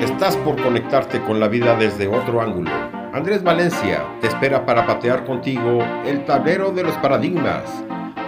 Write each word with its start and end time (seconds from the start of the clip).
Estás 0.00 0.36
por 0.38 0.60
conectarte 0.62 1.20
con 1.22 1.38
la 1.38 1.48
vida 1.48 1.76
desde 1.76 2.08
otro 2.08 2.40
ángulo. 2.40 2.70
Andrés 3.12 3.42
Valencia 3.42 4.04
te 4.20 4.28
espera 4.28 4.64
para 4.64 4.86
patear 4.86 5.24
contigo 5.24 5.84
el 6.06 6.24
tablero 6.24 6.70
de 6.70 6.82
los 6.82 6.94
paradigmas, 6.96 7.62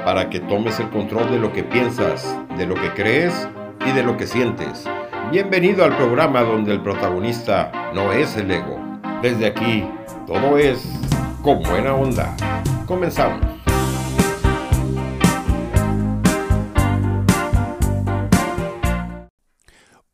para 0.04 0.28
que 0.28 0.40
tomes 0.40 0.78
el 0.78 0.90
control 0.90 1.30
de 1.30 1.38
lo 1.38 1.52
que 1.52 1.64
piensas, 1.64 2.38
de 2.56 2.66
lo 2.66 2.74
que 2.74 2.90
crees 2.90 3.48
y 3.86 3.92
de 3.92 4.02
lo 4.02 4.16
que 4.16 4.26
sientes. 4.26 4.84
Bienvenido 5.30 5.84
al 5.84 5.96
programa 5.96 6.42
donde 6.42 6.72
el 6.72 6.82
protagonista 6.82 7.72
no 7.94 8.12
es 8.12 8.36
el 8.36 8.50
ego. 8.50 8.78
Desde 9.22 9.46
aquí, 9.46 9.88
todo 10.26 10.58
es 10.58 10.86
con 11.42 11.62
buena 11.62 11.94
onda. 11.94 12.36
Comenzamos. 12.86 13.55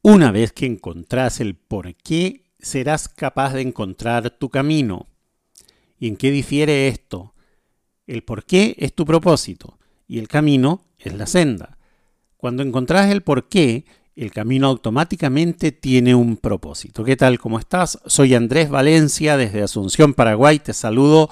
Una 0.05 0.33
vez 0.33 0.53
que 0.53 0.67
encontrás 0.67 1.39
el 1.39 1.55
por 1.55 1.95
qué, 1.95 2.43
serás 2.59 3.09
capaz 3.09 3.53
de 3.55 3.61
encontrar 3.61 4.31
tu 4.31 4.51
camino. 4.51 5.07
¿Y 5.97 6.09
en 6.09 6.17
qué 6.17 6.33
difiere 6.33 6.89
esto? 6.89 7.35
El 8.09 8.25
por 8.25 8.45
qué 8.45 8.75
es 8.79 8.95
tu 8.95 9.05
propósito 9.05 9.79
y 10.09 10.19
el 10.19 10.27
camino 10.27 10.87
es 10.99 11.15
la 11.15 11.29
senda. 11.29 11.79
Cuando 12.37 12.65
encontrás 12.65 13.13
el 13.13 13.23
por 13.23 13.49
qué, 13.49 13.85
el 14.17 14.33
camino 14.33 14.67
automáticamente 14.67 15.71
tiene 15.71 16.17
un 16.17 16.37
propósito. 16.37 17.05
¿Qué 17.05 17.15
tal? 17.15 17.39
¿Cómo 17.39 17.61
estás? 17.61 18.01
Soy 18.07 18.35
Andrés 18.35 18.71
Valencia 18.71 19.37
desde 19.37 19.63
Asunción, 19.63 20.15
Paraguay. 20.15 20.59
Te 20.59 20.73
saludo 20.73 21.31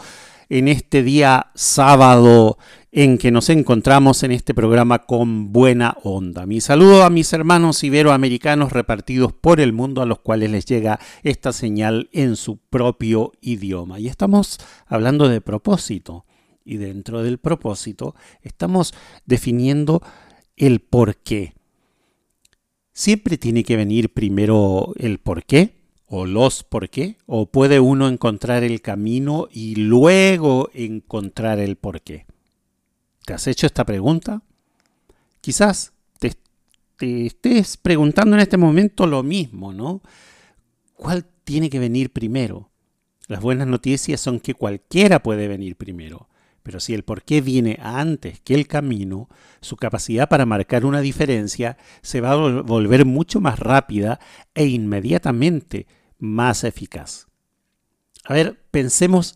en 0.50 0.68
este 0.68 1.02
día 1.02 1.52
sábado 1.54 2.58
en 2.92 3.18
que 3.18 3.30
nos 3.30 3.48
encontramos 3.48 4.24
en 4.24 4.32
este 4.32 4.52
programa 4.52 5.06
con 5.06 5.52
buena 5.52 5.96
onda. 6.02 6.44
Mi 6.44 6.60
saludo 6.60 7.04
a 7.04 7.10
mis 7.10 7.32
hermanos 7.32 7.84
iberoamericanos 7.84 8.72
repartidos 8.72 9.32
por 9.32 9.60
el 9.60 9.72
mundo 9.72 10.02
a 10.02 10.06
los 10.06 10.18
cuales 10.18 10.50
les 10.50 10.66
llega 10.66 10.98
esta 11.22 11.52
señal 11.52 12.10
en 12.12 12.34
su 12.34 12.58
propio 12.58 13.32
idioma. 13.40 14.00
Y 14.00 14.08
estamos 14.08 14.58
hablando 14.86 15.28
de 15.28 15.40
propósito. 15.40 16.26
Y 16.64 16.76
dentro 16.76 17.22
del 17.22 17.38
propósito 17.38 18.14
estamos 18.42 18.92
definiendo 19.24 20.02
el 20.56 20.80
por 20.80 21.16
qué. 21.16 21.54
Siempre 22.92 23.38
tiene 23.38 23.62
que 23.62 23.76
venir 23.76 24.12
primero 24.12 24.92
el 24.98 25.20
por 25.20 25.44
qué 25.44 25.79
o 26.12 26.26
los 26.26 26.64
por 26.64 26.90
qué, 26.90 27.16
o 27.26 27.46
puede 27.46 27.78
uno 27.78 28.08
encontrar 28.08 28.64
el 28.64 28.82
camino 28.82 29.46
y 29.52 29.76
luego 29.76 30.68
encontrar 30.74 31.60
el 31.60 31.76
por 31.76 32.02
qué. 32.02 32.26
¿Te 33.24 33.32
has 33.32 33.46
hecho 33.46 33.68
esta 33.68 33.86
pregunta? 33.86 34.42
Quizás 35.40 35.92
te, 36.18 36.32
estés 36.98 37.76
preguntando 37.76 38.34
en 38.34 38.42
este 38.42 38.56
momento 38.56 39.06
lo 39.06 39.22
mismo, 39.22 39.72
¿no? 39.72 40.02
¿Cuál 40.94 41.24
tiene 41.44 41.70
que 41.70 41.78
venir 41.78 42.10
primero? 42.10 42.70
Las 43.28 43.40
buenas 43.40 43.68
noticias 43.68 44.20
son 44.20 44.40
que 44.40 44.54
cualquiera 44.54 45.22
puede 45.22 45.46
venir 45.46 45.76
primero, 45.76 46.28
pero 46.64 46.80
si 46.80 46.92
el 46.92 47.04
por 47.04 47.22
qué 47.22 47.40
viene 47.40 47.78
antes 47.80 48.40
que 48.40 48.54
el 48.54 48.66
camino, 48.66 49.28
su 49.60 49.76
capacidad 49.76 50.28
para 50.28 50.44
marcar 50.44 50.84
una 50.84 51.02
diferencia 51.02 51.78
se 52.02 52.20
va 52.20 52.32
a 52.32 52.62
volver 52.62 53.06
mucho 53.06 53.40
más 53.40 53.60
rápida 53.60 54.18
e 54.54 54.66
inmediatamente 54.66 55.86
más 56.20 56.64
eficaz. 56.64 57.26
A 58.24 58.34
ver, 58.34 58.62
pensemos 58.70 59.34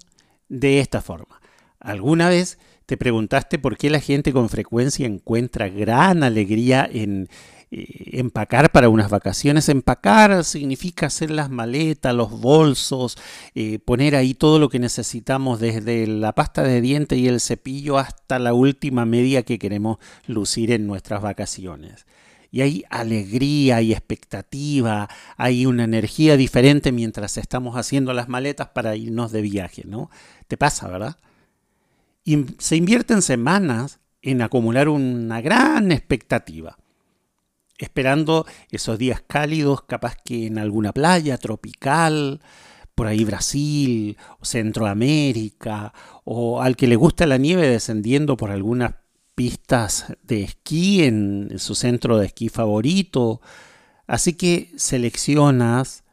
de 0.49 0.81
esta 0.81 1.01
forma. 1.01 1.41
¿Alguna 1.81 2.29
vez 2.29 2.59
te 2.87 2.97
preguntaste 2.97 3.59
por 3.59 3.77
qué 3.77 3.91
la 3.91 4.01
gente 4.01 4.33
con 4.33 4.49
frecuencia 4.49 5.07
encuentra 5.07 5.69
gran 5.69 6.23
alegría 6.23 6.89
en 6.91 7.29
eh, 7.71 8.19
empacar 8.19 8.71
para 8.71 8.89
unas 8.89 9.11
vacaciones? 9.11 9.69
Empacar 9.69 10.45
significa 10.45 11.07
hacer 11.07 11.31
las 11.31 11.51
maletas, 11.51 12.15
los 12.15 12.31
bolsos, 12.41 13.17
eh, 13.55 13.79
poner 13.79 14.17
ahí 14.17 14.35
todo 14.35 14.59
lo 14.59 14.69
que 14.69 14.79
necesitamos, 14.79 15.61
desde 15.61 16.07
la 16.07 16.35
pasta 16.35 16.63
de 16.63 16.81
diente 16.81 17.17
y 17.17 17.27
el 17.27 17.41
cepillo 17.41 17.99
hasta 17.99 18.39
la 18.39 18.55
última 18.55 19.07
media 19.07 19.43
que 19.43 19.59
queremos 19.59 19.99
lucir 20.27 20.71
en 20.71 20.87
nuestras 20.87 21.23
vacaciones 21.23 22.07
y 22.55 22.63
hay 22.63 22.85
alegría 22.89 23.83
y 23.83 23.91
expectativa, 23.91 25.09
hay 25.37 25.67
una 25.67 25.83
energía 25.83 26.37
diferente 26.37 26.93
mientras 26.93 27.37
estamos 27.37 27.77
haciendo 27.77 28.13
las 28.13 28.29
maletas 28.29 28.69
para 28.69 28.95
irnos 28.95 29.33
de 29.33 29.43
viaje, 29.43 29.83
¿no? 29.85 30.09
Te 30.47 30.57
pasa, 30.57 30.87
¿verdad? 30.87 31.17
Y 32.23 32.47
se 32.59 32.77
invierten 32.77 33.23
semanas 33.23 33.99
en 34.23 34.41
acumular 34.41 34.89
una 34.89 35.41
gran 35.41 35.91
expectativa, 35.91 36.79
esperando 37.77 38.47
esos 38.71 39.01
días 39.01 39.21
cálidos, 39.27 39.83
capaz 39.83 40.15
que 40.25 40.47
en 40.47 40.59
alguna 40.59 40.93
playa 40.93 41.39
tropical, 41.39 42.41
por 42.95 43.09
ahí 43.09 43.25
Brasil, 43.25 44.17
Centroamérica, 44.43 45.93
o 46.23 46.63
al 46.63 46.77
que 46.77 46.87
le 46.87 46.95
gusta 46.95 47.27
la 47.27 47.37
nieve 47.37 47.69
descendiendo 47.69 48.37
por 48.37 48.53
algunas 48.53 48.95
pistas 49.35 50.07
de 50.23 50.43
esquí 50.43 51.03
en 51.05 51.59
su 51.59 51.75
centro 51.75 52.19
de 52.19 52.27
esquí 52.27 52.49
favorito. 52.49 53.41
Así 54.07 54.35
que 54.35 54.73
seleccionas 54.77 56.05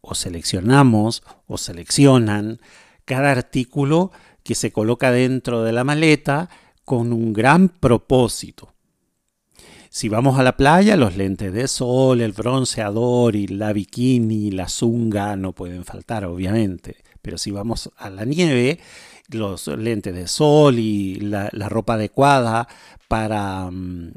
o 0.00 0.14
seleccionamos 0.14 1.22
o 1.46 1.58
seleccionan 1.58 2.60
cada 3.04 3.30
artículo 3.30 4.10
que 4.42 4.54
se 4.54 4.72
coloca 4.72 5.10
dentro 5.10 5.62
de 5.62 5.72
la 5.72 5.84
maleta 5.84 6.50
con 6.84 7.12
un 7.12 7.32
gran 7.32 7.68
propósito. 7.68 8.74
Si 9.88 10.08
vamos 10.08 10.38
a 10.38 10.42
la 10.42 10.56
playa, 10.56 10.96
los 10.96 11.16
lentes 11.16 11.52
de 11.52 11.68
sol, 11.68 12.20
el 12.20 12.32
bronceador 12.32 13.36
y 13.36 13.46
la 13.46 13.72
bikini, 13.72 14.50
la 14.50 14.68
zunga 14.68 15.36
no 15.36 15.52
pueden 15.52 15.84
faltar, 15.84 16.24
obviamente. 16.24 16.96
Pero 17.22 17.38
si 17.38 17.52
vamos 17.52 17.90
a 17.96 18.10
la 18.10 18.24
nieve, 18.24 18.80
los 19.30 19.66
lentes 19.68 20.14
de 20.14 20.28
sol 20.28 20.78
y 20.78 21.16
la, 21.16 21.48
ropa 21.68 21.94
adecuada 21.94 22.68
para, 23.08 23.70
mm, 23.70 24.12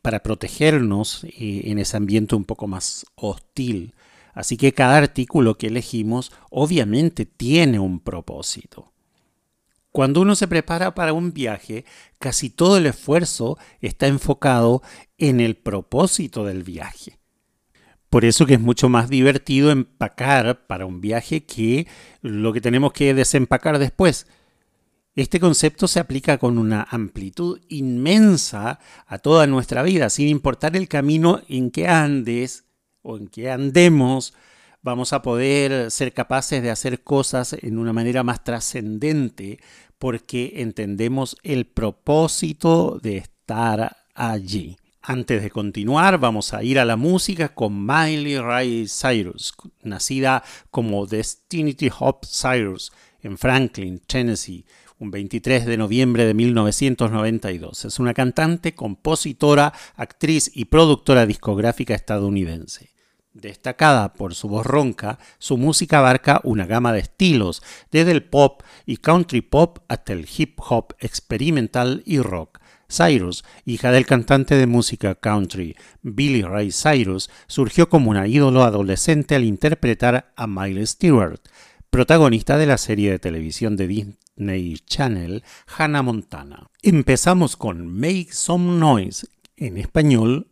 para 0.00 0.22
protegernos 0.22 1.24
eh, 1.24 1.62
en 1.64 1.78
ese 1.78 1.96
ambiente 1.96 2.34
un 2.34 2.44
poco 2.44 2.66
más 2.66 3.06
hostil. 3.14 3.94
Así 4.34 4.56
que 4.56 4.72
cada 4.72 4.96
artículo 4.96 5.58
que 5.58 5.66
elegimos 5.66 6.32
obviamente 6.50 7.26
tiene 7.26 7.78
un 7.78 8.00
propósito. 8.00 8.92
Cuando 9.90 10.22
uno 10.22 10.34
se 10.34 10.48
prepara 10.48 10.94
para 10.94 11.12
un 11.12 11.34
viaje, 11.34 11.84
casi 12.18 12.48
todo 12.48 12.78
el 12.78 12.86
esfuerzo 12.86 13.58
está 13.80 14.06
enfocado 14.06 14.82
en 15.18 15.38
el 15.38 15.54
propósito 15.54 16.46
del 16.46 16.62
viaje. 16.62 17.18
Por 18.08 18.24
eso 18.24 18.46
que 18.46 18.54
es 18.54 18.60
mucho 18.60 18.88
más 18.88 19.10
divertido 19.10 19.70
empacar 19.70 20.66
para 20.66 20.86
un 20.86 21.02
viaje 21.02 21.44
que 21.44 21.86
lo 22.22 22.54
que 22.54 22.62
tenemos 22.62 22.92
que 22.92 23.12
desempacar 23.12 23.78
después. 23.78 24.26
Este 25.14 25.40
concepto 25.40 25.88
se 25.88 26.00
aplica 26.00 26.38
con 26.38 26.56
una 26.56 26.86
amplitud 26.90 27.60
inmensa 27.68 28.78
a 29.06 29.18
toda 29.18 29.46
nuestra 29.46 29.82
vida, 29.82 30.08
sin 30.08 30.28
importar 30.28 30.74
el 30.74 30.88
camino 30.88 31.42
en 31.48 31.70
que 31.70 31.86
andes 31.86 32.64
o 33.02 33.18
en 33.18 33.28
que 33.28 33.50
andemos, 33.50 34.32
vamos 34.80 35.12
a 35.12 35.20
poder 35.20 35.90
ser 35.90 36.14
capaces 36.14 36.62
de 36.62 36.70
hacer 36.70 37.02
cosas 37.02 37.52
en 37.52 37.76
una 37.76 37.92
manera 37.92 38.22
más 38.22 38.42
trascendente 38.42 39.60
porque 39.98 40.54
entendemos 40.56 41.36
el 41.42 41.66
propósito 41.66 42.98
de 43.02 43.18
estar 43.18 43.94
allí. 44.14 44.78
Antes 45.02 45.42
de 45.42 45.50
continuar, 45.50 46.18
vamos 46.18 46.54
a 46.54 46.62
ir 46.62 46.78
a 46.78 46.86
la 46.86 46.96
música 46.96 47.50
con 47.50 47.84
Miley 47.84 48.38
Ray 48.38 48.86
Cyrus, 48.88 49.52
nacida 49.82 50.42
como 50.70 51.04
Destinity 51.04 51.90
Hope 51.98 52.26
Cyrus 52.26 52.92
en 53.20 53.36
Franklin, 53.36 53.98
Tennessee 53.98 54.64
un 55.02 55.10
23 55.10 55.66
de 55.66 55.76
noviembre 55.76 56.24
de 56.24 56.32
1992. 56.32 57.86
Es 57.86 57.98
una 57.98 58.14
cantante, 58.14 58.76
compositora, 58.76 59.72
actriz 59.96 60.50
y 60.54 60.66
productora 60.66 61.26
discográfica 61.26 61.94
estadounidense. 61.94 62.90
Destacada 63.34 64.12
por 64.12 64.36
su 64.36 64.48
voz 64.48 64.64
ronca, 64.64 65.18
su 65.38 65.56
música 65.56 65.98
abarca 65.98 66.40
una 66.44 66.66
gama 66.66 66.92
de 66.92 67.00
estilos, 67.00 67.62
desde 67.90 68.12
el 68.12 68.22
pop 68.22 68.62
y 68.86 68.98
country 68.98 69.40
pop 69.40 69.78
hasta 69.88 70.12
el 70.12 70.28
hip 70.36 70.60
hop 70.68 70.94
experimental 71.00 72.04
y 72.06 72.20
rock. 72.20 72.60
Cyrus, 72.88 73.42
hija 73.64 73.90
del 73.90 74.06
cantante 74.06 74.54
de 74.54 74.66
música 74.66 75.16
country 75.16 75.74
Billy 76.02 76.42
Ray 76.42 76.70
Cyrus, 76.70 77.28
surgió 77.48 77.88
como 77.88 78.10
una 78.10 78.28
ídolo 78.28 78.62
adolescente 78.62 79.34
al 79.34 79.44
interpretar 79.44 80.32
a 80.36 80.46
Miley 80.46 80.86
Stewart, 80.86 81.40
protagonista 81.90 82.56
de 82.56 82.66
la 82.66 82.78
serie 82.78 83.10
de 83.10 83.18
televisión 83.18 83.76
de 83.76 83.86
Disney 84.36 84.78
Channel 84.86 85.42
Hannah 85.66 86.02
Montana. 86.02 86.68
Empezamos 86.82 87.56
con 87.56 87.86
Make 87.86 88.28
Some 88.32 88.78
Noise, 88.78 89.26
en 89.56 89.78
español, 89.78 90.48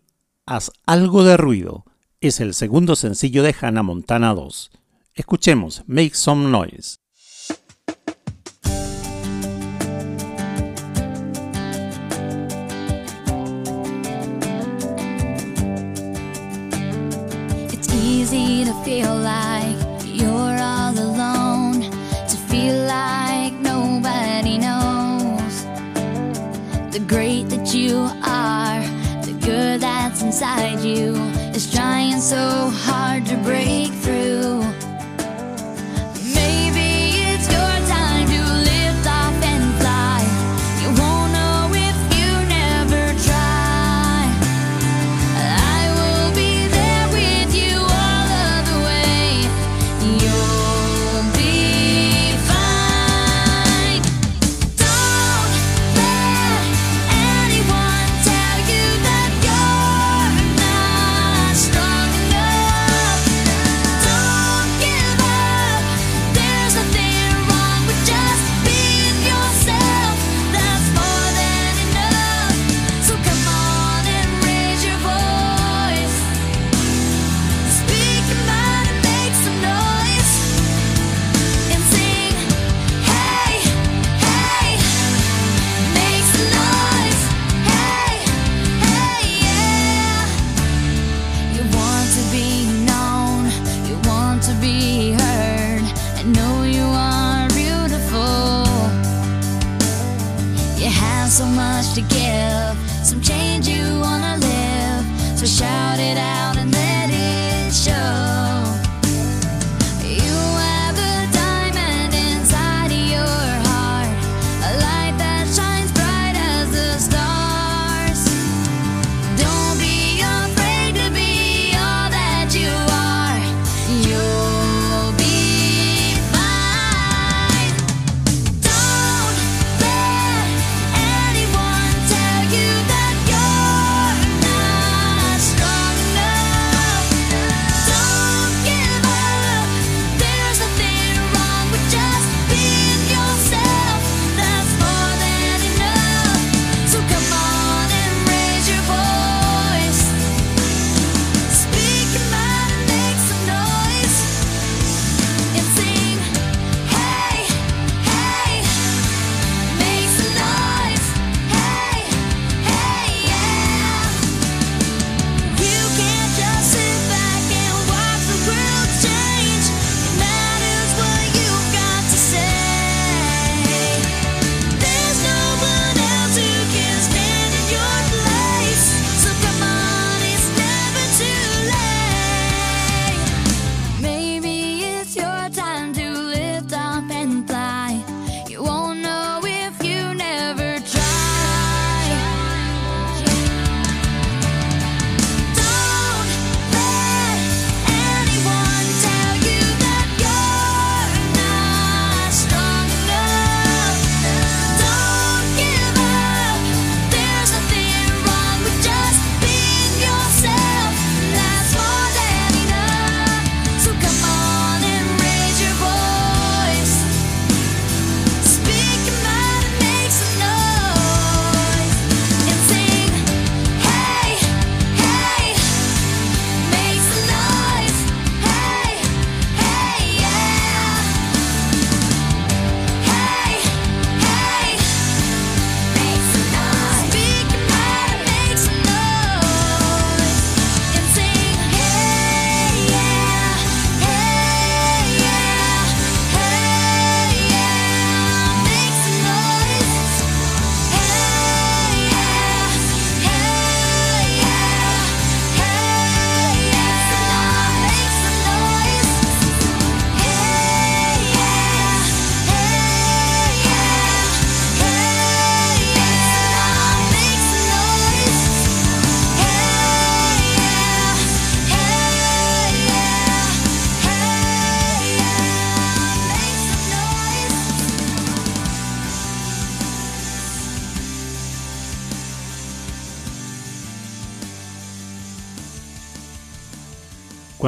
Haz 0.47 0.73
algo 0.85 1.23
de 1.23 1.37
ruido. 1.37 1.85
Es 2.21 2.41
el 2.41 2.55
segundo 2.55 2.97
sencillo 2.97 3.43
de 3.44 3.55
Hannah 3.61 3.85
Montana 3.85 4.35
2. 4.35 4.71
Escuchemos 5.15 5.85
Make 5.87 6.15
Some 6.15 6.50
Noise. 6.50 6.99
It's 17.73 17.88
the 27.00 27.06
great 27.06 27.49
that 27.49 27.73
you 27.75 27.97
are, 28.25 28.81
the 29.25 29.32
good 29.41 29.81
that's 29.81 30.23
inside 30.23 30.81
you 30.81 31.14
is 31.55 31.73
trying 31.73 32.20
so 32.20 32.70
hard 32.73 33.25
to 33.26 33.37
break 33.38 33.91
through. 33.93 34.80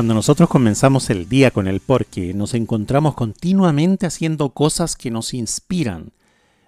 Cuando 0.03 0.15
nosotros 0.15 0.49
comenzamos 0.49 1.11
el 1.11 1.29
día 1.29 1.53
con 1.53 1.69
el 1.69 1.79
porqué, 1.79 2.35
nos 2.35 2.55
encontramos 2.55 3.15
continuamente 3.15 4.05
haciendo 4.05 4.49
cosas 4.49 4.97
que 4.97 5.13
nos 5.13 5.33
inspiran. 5.33 6.11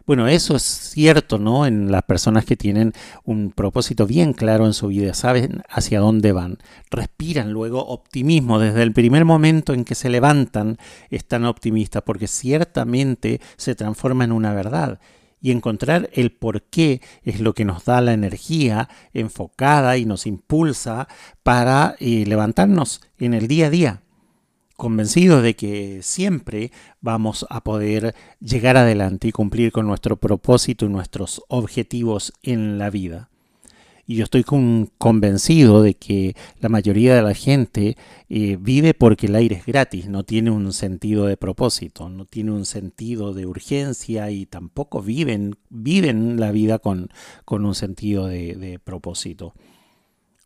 Bueno, 0.06 0.28
eso 0.28 0.54
es 0.54 0.62
cierto, 0.62 1.40
¿no? 1.40 1.66
En 1.66 1.90
las 1.90 2.04
personas 2.04 2.44
que 2.44 2.56
tienen 2.56 2.92
un 3.24 3.50
propósito 3.50 4.06
bien 4.06 4.34
claro 4.34 4.66
en 4.66 4.72
su 4.72 4.86
vida, 4.86 5.14
saben 5.14 5.62
hacia 5.68 5.98
dónde 5.98 6.30
van, 6.30 6.58
respiran 6.92 7.52
luego 7.52 7.84
optimismo. 7.84 8.60
Desde 8.60 8.84
el 8.84 8.92
primer 8.92 9.24
momento 9.24 9.74
en 9.74 9.84
que 9.84 9.96
se 9.96 10.10
levantan, 10.10 10.78
están 11.10 11.44
optimistas, 11.44 12.04
porque 12.06 12.28
ciertamente 12.28 13.40
se 13.56 13.74
transforma 13.74 14.22
en 14.22 14.30
una 14.30 14.54
verdad. 14.54 15.00
Y 15.44 15.50
encontrar 15.50 16.08
el 16.14 16.32
por 16.32 16.62
qué 16.62 17.02
es 17.22 17.38
lo 17.38 17.52
que 17.52 17.66
nos 17.66 17.84
da 17.84 18.00
la 18.00 18.14
energía 18.14 18.88
enfocada 19.12 19.98
y 19.98 20.06
nos 20.06 20.26
impulsa 20.26 21.06
para 21.42 21.96
eh, 22.00 22.24
levantarnos 22.26 23.02
en 23.18 23.34
el 23.34 23.46
día 23.46 23.66
a 23.66 23.70
día 23.70 24.00
convencidos 24.76 25.42
de 25.42 25.54
que 25.54 26.00
siempre 26.02 26.72
vamos 27.00 27.46
a 27.48 27.62
poder 27.62 28.14
llegar 28.40 28.76
adelante 28.76 29.28
y 29.28 29.32
cumplir 29.32 29.70
con 29.70 29.86
nuestro 29.86 30.16
propósito 30.16 30.86
y 30.86 30.88
nuestros 30.88 31.42
objetivos 31.48 32.32
en 32.42 32.78
la 32.78 32.90
vida. 32.90 33.30
Y 34.06 34.16
yo 34.16 34.24
estoy 34.24 34.44
convencido 34.44 35.82
de 35.82 35.94
que 35.94 36.36
la 36.60 36.68
mayoría 36.68 37.14
de 37.14 37.22
la 37.22 37.34
gente 37.34 37.96
eh, 38.28 38.58
vive 38.60 38.92
porque 38.92 39.26
el 39.26 39.34
aire 39.34 39.56
es 39.56 39.66
gratis, 39.66 40.08
no 40.08 40.24
tiene 40.24 40.50
un 40.50 40.72
sentido 40.72 41.26
de 41.26 41.36
propósito, 41.38 42.08
no 42.10 42.26
tiene 42.26 42.52
un 42.52 42.66
sentido 42.66 43.32
de 43.32 43.46
urgencia 43.46 44.30
y 44.30 44.44
tampoco 44.44 45.00
viven, 45.00 45.56
viven 45.70 46.38
la 46.38 46.52
vida 46.52 46.78
con, 46.78 47.08
con 47.46 47.64
un 47.64 47.74
sentido 47.74 48.26
de 48.26 48.78
propósito. 48.84 49.54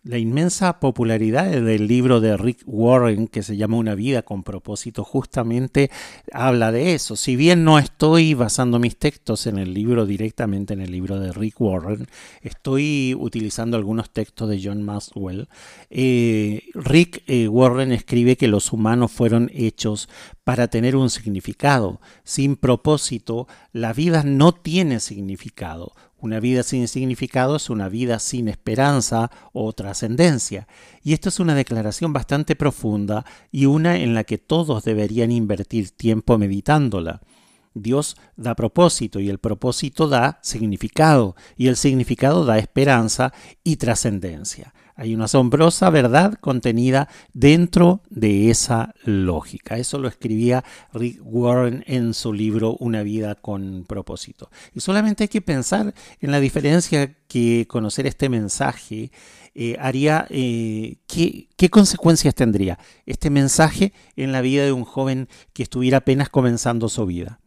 La 0.04 0.16
inmensa 0.16 0.78
popularidad 0.78 1.50
del 1.50 1.88
libro 1.88 2.20
de 2.20 2.36
Rick 2.36 2.62
Warren 2.66 3.26
que 3.26 3.42
se 3.42 3.56
llama 3.56 3.78
Una 3.78 3.96
vida 3.96 4.22
con 4.22 4.44
propósito 4.44 5.02
justamente 5.02 5.90
habla 6.32 6.70
de 6.70 6.94
eso. 6.94 7.16
Si 7.16 7.34
bien 7.34 7.64
no 7.64 7.80
estoy 7.80 8.32
basando 8.34 8.78
mis 8.78 8.96
textos 8.96 9.48
en 9.48 9.58
el 9.58 9.74
libro 9.74 10.06
directamente 10.06 10.72
en 10.72 10.82
el 10.82 10.92
libro 10.92 11.18
de 11.18 11.32
Rick 11.32 11.60
Warren, 11.60 12.06
estoy 12.42 13.16
utilizando 13.18 13.76
algunos 13.76 14.10
textos 14.10 14.48
de 14.48 14.60
John 14.62 14.84
Maxwell. 14.84 15.48
Eh, 15.90 16.62
Rick 16.74 17.24
eh, 17.26 17.48
Warren 17.48 17.90
escribe 17.90 18.36
que 18.36 18.46
los 18.46 18.72
humanos 18.72 19.10
fueron 19.10 19.50
hechos 19.52 20.08
para 20.44 20.68
tener 20.68 20.94
un 20.94 21.10
significado. 21.10 22.00
Sin 22.22 22.54
propósito, 22.54 23.48
la 23.72 23.92
vida 23.92 24.22
no 24.22 24.52
tiene 24.52 25.00
significado. 25.00 25.92
Una 26.20 26.40
vida 26.40 26.64
sin 26.64 26.88
significado 26.88 27.56
es 27.56 27.70
una 27.70 27.88
vida 27.88 28.18
sin 28.18 28.48
esperanza 28.48 29.30
o 29.52 29.72
trascendencia. 29.72 30.66
Y 31.04 31.12
esto 31.12 31.28
es 31.28 31.38
una 31.38 31.54
declaración 31.54 32.12
bastante 32.12 32.56
profunda 32.56 33.24
y 33.52 33.66
una 33.66 33.98
en 33.98 34.14
la 34.14 34.24
que 34.24 34.36
todos 34.36 34.82
deberían 34.82 35.30
invertir 35.30 35.92
tiempo 35.92 36.36
meditándola. 36.36 37.20
Dios 37.72 38.16
da 38.36 38.56
propósito 38.56 39.20
y 39.20 39.28
el 39.28 39.38
propósito 39.38 40.08
da 40.08 40.40
significado 40.42 41.36
y 41.56 41.68
el 41.68 41.76
significado 41.76 42.44
da 42.44 42.58
esperanza 42.58 43.32
y 43.62 43.76
trascendencia. 43.76 44.74
Hay 44.98 45.14
una 45.14 45.26
asombrosa 45.26 45.90
verdad 45.90 46.34
contenida 46.40 47.08
dentro 47.32 48.02
de 48.10 48.50
esa 48.50 48.96
lógica. 49.04 49.78
Eso 49.78 50.00
lo 50.00 50.08
escribía 50.08 50.64
Rick 50.92 51.20
Warren 51.22 51.84
en 51.86 52.14
su 52.14 52.32
libro 52.32 52.76
Una 52.80 53.04
vida 53.04 53.36
con 53.36 53.84
propósito. 53.86 54.50
Y 54.74 54.80
solamente 54.80 55.22
hay 55.22 55.28
que 55.28 55.40
pensar 55.40 55.94
en 56.18 56.32
la 56.32 56.40
diferencia 56.40 57.14
que 57.28 57.66
conocer 57.68 58.08
este 58.08 58.28
mensaje 58.28 59.12
eh, 59.54 59.76
haría, 59.78 60.26
eh, 60.30 60.96
¿qué, 61.06 61.48
¿qué 61.56 61.70
consecuencias 61.70 62.34
tendría 62.34 62.80
este 63.06 63.30
mensaje 63.30 63.92
en 64.16 64.32
la 64.32 64.40
vida 64.40 64.64
de 64.64 64.72
un 64.72 64.84
joven 64.84 65.28
que 65.52 65.62
estuviera 65.62 65.98
apenas 65.98 66.28
comenzando 66.28 66.88
su 66.88 67.06
vida? 67.06 67.38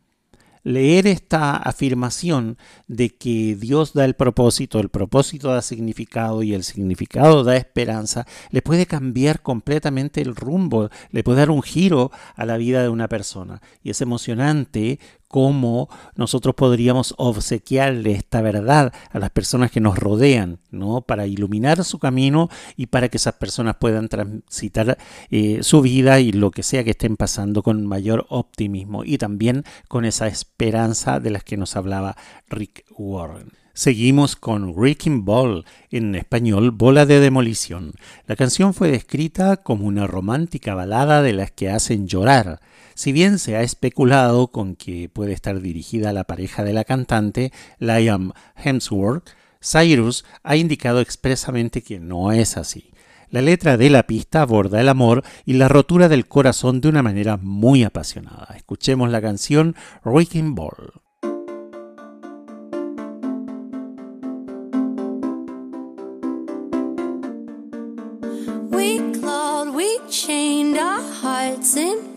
Leer 0.63 1.07
esta 1.07 1.55
afirmación 1.55 2.57
de 2.87 3.09
que 3.09 3.55
Dios 3.55 3.93
da 3.93 4.05
el 4.05 4.15
propósito, 4.15 4.79
el 4.79 4.89
propósito 4.89 5.49
da 5.49 5.61
significado 5.61 6.43
y 6.43 6.53
el 6.53 6.63
significado 6.63 7.43
da 7.43 7.55
esperanza, 7.55 8.25
le 8.51 8.61
puede 8.61 8.85
cambiar 8.85 9.41
completamente 9.41 10.21
el 10.21 10.35
rumbo, 10.35 10.89
le 11.11 11.23
puede 11.23 11.39
dar 11.39 11.51
un 11.51 11.63
giro 11.63 12.11
a 12.35 12.45
la 12.45 12.57
vida 12.57 12.83
de 12.83 12.89
una 12.89 13.07
persona. 13.07 13.61
Y 13.83 13.89
es 13.89 14.01
emocionante 14.01 14.99
cómo 15.31 15.87
nosotros 16.15 16.55
podríamos 16.55 17.15
obsequiarle 17.17 18.11
esta 18.11 18.41
verdad 18.41 18.93
a 19.11 19.17
las 19.17 19.29
personas 19.29 19.71
que 19.71 19.79
nos 19.79 19.97
rodean, 19.97 20.59
¿no? 20.71 21.03
Para 21.03 21.25
iluminar 21.25 21.85
su 21.85 21.99
camino 21.99 22.49
y 22.75 22.87
para 22.87 23.07
que 23.07 23.15
esas 23.15 23.35
personas 23.35 23.77
puedan 23.79 24.09
transitar 24.09 24.97
eh, 25.29 25.59
su 25.63 25.81
vida 25.81 26.19
y 26.19 26.33
lo 26.33 26.51
que 26.51 26.63
sea 26.63 26.83
que 26.83 26.91
estén 26.91 27.15
pasando 27.15 27.63
con 27.63 27.87
mayor 27.87 28.25
optimismo 28.27 29.05
y 29.05 29.17
también 29.17 29.63
con 29.87 30.03
esa 30.03 30.27
esperanza 30.27 31.21
de 31.21 31.29
las 31.29 31.45
que 31.45 31.55
nos 31.55 31.77
hablaba 31.77 32.17
Rick 32.49 32.83
Warren. 32.97 33.53
Seguimos 33.73 34.35
con 34.35 34.73
Wrecking 34.75 35.23
Ball, 35.23 35.63
en 35.91 36.13
español 36.15 36.71
Bola 36.71 37.05
de 37.05 37.21
Demolición. 37.21 37.93
La 38.27 38.35
canción 38.35 38.73
fue 38.73 38.91
descrita 38.91 39.55
como 39.57 39.85
una 39.85 40.07
romántica 40.07 40.75
balada 40.75 41.21
de 41.21 41.31
las 41.31 41.51
que 41.51 41.69
hacen 41.69 42.05
llorar. 42.05 42.59
Si 42.93 43.11
bien 43.11 43.39
se 43.39 43.55
ha 43.55 43.61
especulado 43.61 44.47
con 44.47 44.75
que 44.75 45.09
puede 45.09 45.33
estar 45.33 45.61
dirigida 45.61 46.09
a 46.09 46.13
la 46.13 46.25
pareja 46.25 46.63
de 46.63 46.73
la 46.73 46.83
cantante, 46.83 47.51
Liam 47.79 48.33
Hemsworth, 48.55 49.29
Cyrus 49.61 50.25
ha 50.43 50.55
indicado 50.55 51.01
expresamente 51.01 51.81
que 51.81 51.99
no 51.99 52.31
es 52.31 52.57
así. 52.57 52.91
La 53.29 53.41
letra 53.41 53.77
de 53.77 53.89
la 53.89 54.07
pista 54.07 54.41
aborda 54.41 54.81
el 54.81 54.89
amor 54.89 55.23
y 55.45 55.53
la 55.53 55.69
rotura 55.69 56.09
del 56.09 56.27
corazón 56.27 56.81
de 56.81 56.89
una 56.89 57.01
manera 57.01 57.37
muy 57.37 57.83
apasionada. 57.83 58.53
Escuchemos 58.57 59.09
la 59.09 59.21
canción 59.21 59.75
Wrecking 60.03 60.53
Ball. 60.53 61.01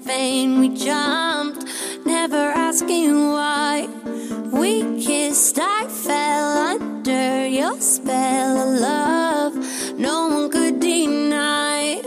Vain. 0.04 0.60
We 0.60 0.68
jumped, 0.68 1.64
never 2.04 2.36
asking 2.36 3.30
why. 3.32 3.88
We 4.52 5.00
kissed, 5.02 5.58
I 5.58 5.86
fell 5.88 6.58
under 6.72 7.46
your 7.46 7.80
spell 7.80 8.56
of 8.64 8.80
love. 8.80 9.98
No 9.98 10.28
one 10.28 10.50
could 10.50 10.80
deny. 10.80 12.02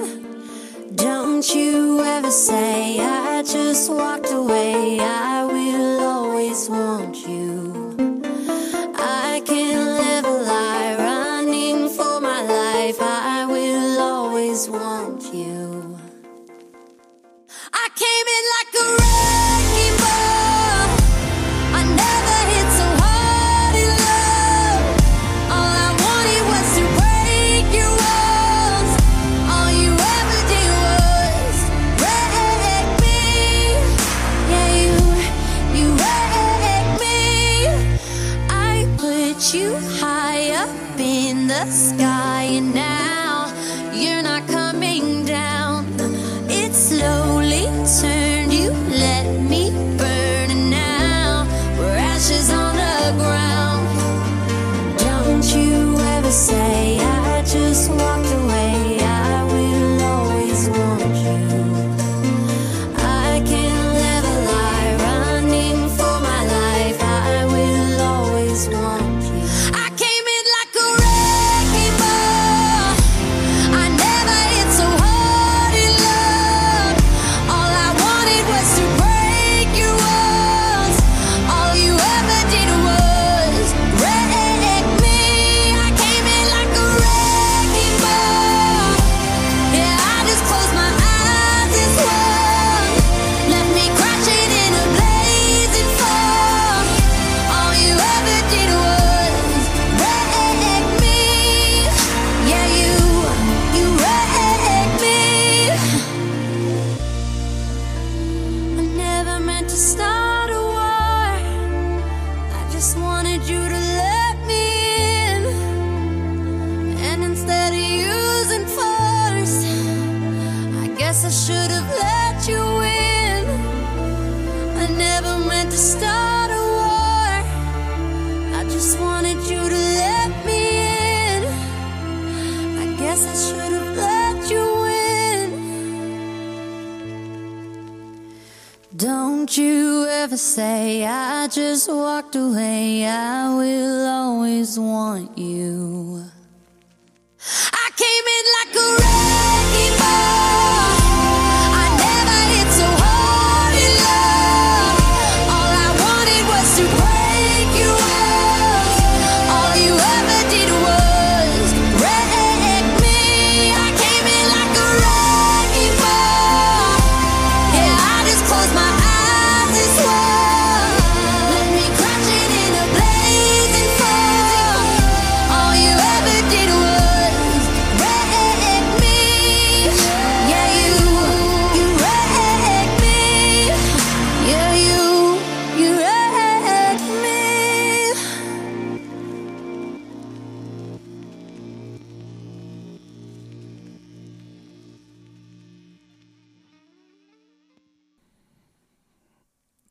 Don't 0.95 1.47
you 1.55 2.01
ever 2.03 2.31
say 2.31 2.99
I 2.99 3.43
just 3.43 3.91
walked 3.91 4.31
away. 4.31 4.99
I 4.99 5.45
will 5.45 6.03
always 6.03 6.69
want 6.69 7.15
you. 7.26 7.26
Came 17.97 18.27
in 18.27 18.43
like 18.56 18.56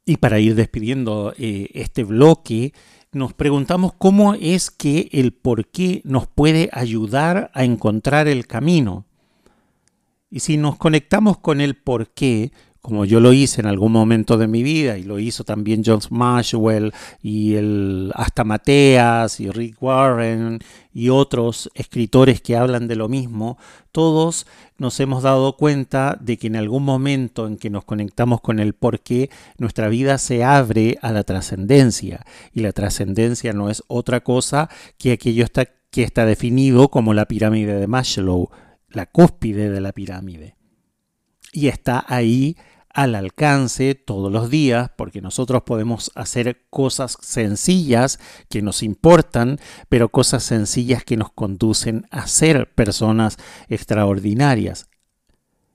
Y 0.07 0.19
para 0.19 0.39
ir 0.39 0.55
despidiendo 0.55 1.35
eh, 1.37 1.69
este 1.75 2.05
bloque, 2.05 2.73
nos 3.11 3.35
preguntamos 3.35 3.93
cómo 3.99 4.35
es 4.35 4.71
que 4.71 5.09
el 5.13 5.33
por 5.33 5.67
qué 5.67 6.01
nos 6.05 6.29
puede 6.29 6.71
ayudar 6.73 7.51
a 7.55 7.65
encontrar 7.65 8.29
el 8.29 8.47
camino. 8.47 9.05
Y 10.31 10.41
si 10.41 10.57
nos 10.57 10.77
conectamos 10.77 11.39
con 11.39 11.61
el 11.61 11.75
por 11.75 12.11
qué, 12.11 12.53
como 12.87 13.05
yo 13.05 13.19
lo 13.19 13.33
hice 13.33 13.61
en 13.61 13.67
algún 13.67 13.91
momento 13.91 14.39
de 14.39 14.47
mi 14.47 14.63
vida, 14.63 14.97
y 14.97 15.03
lo 15.03 15.19
hizo 15.19 15.43
también 15.43 15.83
John 15.85 15.99
Maxwell, 16.11 16.93
y 17.21 17.57
el, 17.57 18.13
hasta 18.15 18.45
Mateas, 18.45 19.41
y 19.41 19.51
Rick 19.51 19.83
Warren, 19.83 20.61
y 20.93 21.09
otros 21.09 21.69
escritores 21.75 22.41
que 22.41 22.57
hablan 22.57 22.87
de 22.87 22.95
lo 22.95 23.09
mismo, 23.09 23.59
todos 23.91 24.47
nos 24.79 25.01
hemos 25.01 25.25
dado 25.25 25.57
cuenta 25.57 26.17
de 26.21 26.37
que 26.37 26.47
en 26.47 26.55
algún 26.55 26.85
momento 26.85 27.49
en 27.49 27.57
que 27.57 27.71
nos 27.71 27.85
conectamos 27.85 28.41
con 28.41 28.61
el 28.61 28.73
por 28.73 29.01
qué, 29.01 29.31
nuestra 29.59 29.89
vida 29.89 30.17
se 30.19 30.45
abre 30.45 30.97
a 31.03 31.11
la 31.11 31.25
trascendencia. 31.25 32.25
Y 32.53 32.61
la 32.61 32.71
trascendencia 32.71 33.53
no 33.53 33.69
es 33.69 33.83
otra 33.89 34.21
cosa 34.21 34.71
que 34.97 35.11
aquello 35.11 35.45
que 35.91 36.05
está 36.05 36.25
definido 36.25 36.89
como 36.89 37.15
la 37.15 37.27
pirámide 37.27 37.75
de 37.81 37.89
Maslow, 37.89 38.49
la 38.91 39.07
cúspide 39.07 39.71
de 39.71 39.81
la 39.81 39.91
pirámide. 39.91 40.55
Y 41.53 41.67
está 41.67 42.05
ahí 42.07 42.57
al 42.97 43.15
alcance 43.15 43.95
todos 43.95 44.33
los 44.33 44.49
días, 44.49 44.91
porque 44.97 45.21
nosotros 45.21 45.65
podemos 45.65 46.11
hacer 46.15 46.65
cosas 46.71 47.19
sencillas 47.21 48.19
que 48.49 48.63
nos 48.63 48.83
importan, 48.83 49.59
pero 49.91 50.09
cosas 50.09 50.45
sencillas 50.45 51.05
que 51.05 51.19
nos 51.19 51.31
conducen 51.31 52.07
a 52.11 52.27
ser 52.27 52.73
personas 52.75 53.37
extraordinarias, 53.69 54.89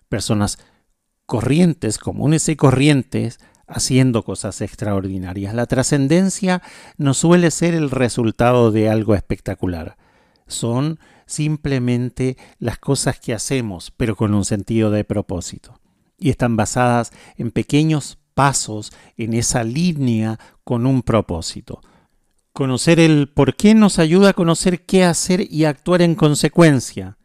personas 0.09 0.57
corrientes, 1.27 1.99
comunes 1.99 2.49
y 2.49 2.55
corrientes, 2.55 3.39
haciendo 3.67 4.23
cosas 4.23 4.59
extraordinarias. 4.61 5.53
La 5.53 5.67
trascendencia 5.67 6.63
no 6.97 7.13
suele 7.13 7.51
ser 7.51 7.75
el 7.75 7.91
resultado 7.91 8.71
de 8.71 8.89
algo 8.89 9.13
espectacular, 9.13 9.95
son 10.47 10.97
simplemente 11.27 12.35
las 12.57 12.79
cosas 12.79 13.19
que 13.19 13.35
hacemos, 13.35 13.91
pero 13.95 14.15
con 14.15 14.33
un 14.33 14.43
sentido 14.43 14.89
de 14.89 15.03
propósito 15.03 15.80
y 16.21 16.29
están 16.29 16.55
basadas 16.55 17.11
en 17.35 17.51
pequeños 17.51 18.19
pasos 18.33 18.93
en 19.17 19.33
esa 19.33 19.65
línea 19.65 20.39
con 20.63 20.85
un 20.85 21.01
propósito. 21.01 21.81
Conocer 22.53 22.99
el 22.99 23.27
por 23.27 23.55
qué 23.55 23.73
nos 23.73 23.99
ayuda 23.99 24.29
a 24.29 24.33
conocer 24.33 24.85
qué 24.85 25.03
hacer 25.03 25.51
y 25.51 25.65
actuar 25.65 26.01
en 26.01 26.15
consecuencia. 26.15 27.17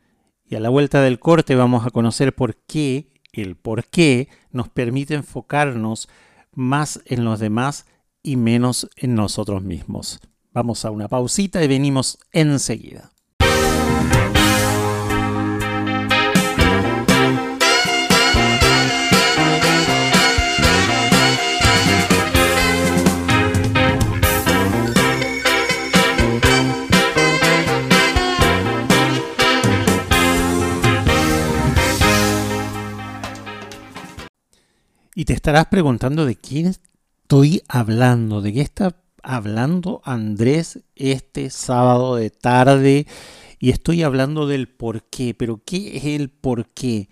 Y 0.44 0.56
a 0.56 0.60
la 0.60 0.70
vuelta 0.70 1.00
del 1.02 1.18
corte 1.18 1.54
vamos 1.54 1.86
a 1.86 1.90
conocer 1.90 2.34
por 2.34 2.56
qué 2.56 3.12
el 3.32 3.56
por 3.56 3.84
qué 3.84 4.28
nos 4.50 4.68
permite 4.68 5.14
enfocarnos 5.14 6.08
más 6.52 7.02
en 7.04 7.24
los 7.24 7.38
demás 7.38 7.86
y 8.22 8.36
menos 8.36 8.88
en 8.96 9.14
nosotros 9.14 9.62
mismos. 9.62 10.20
Vamos 10.52 10.84
a 10.84 10.90
una 10.90 11.08
pausita 11.08 11.62
y 11.62 11.68
venimos 11.68 12.18
enseguida. 12.32 13.12
Y 35.18 35.24
te 35.24 35.32
estarás 35.32 35.68
preguntando 35.68 36.26
de 36.26 36.36
quién 36.36 36.66
estoy 36.66 37.62
hablando, 37.68 38.42
de 38.42 38.52
qué 38.52 38.60
está 38.60 38.96
hablando 39.22 40.02
Andrés 40.04 40.80
este 40.94 41.48
sábado 41.48 42.16
de 42.16 42.28
tarde. 42.28 43.06
Y 43.58 43.70
estoy 43.70 44.02
hablando 44.02 44.46
del 44.46 44.68
por 44.68 45.04
qué, 45.04 45.32
pero 45.32 45.62
¿qué 45.64 45.96
es 45.96 46.04
el 46.04 46.28
por 46.28 46.68
qué? 46.68 47.08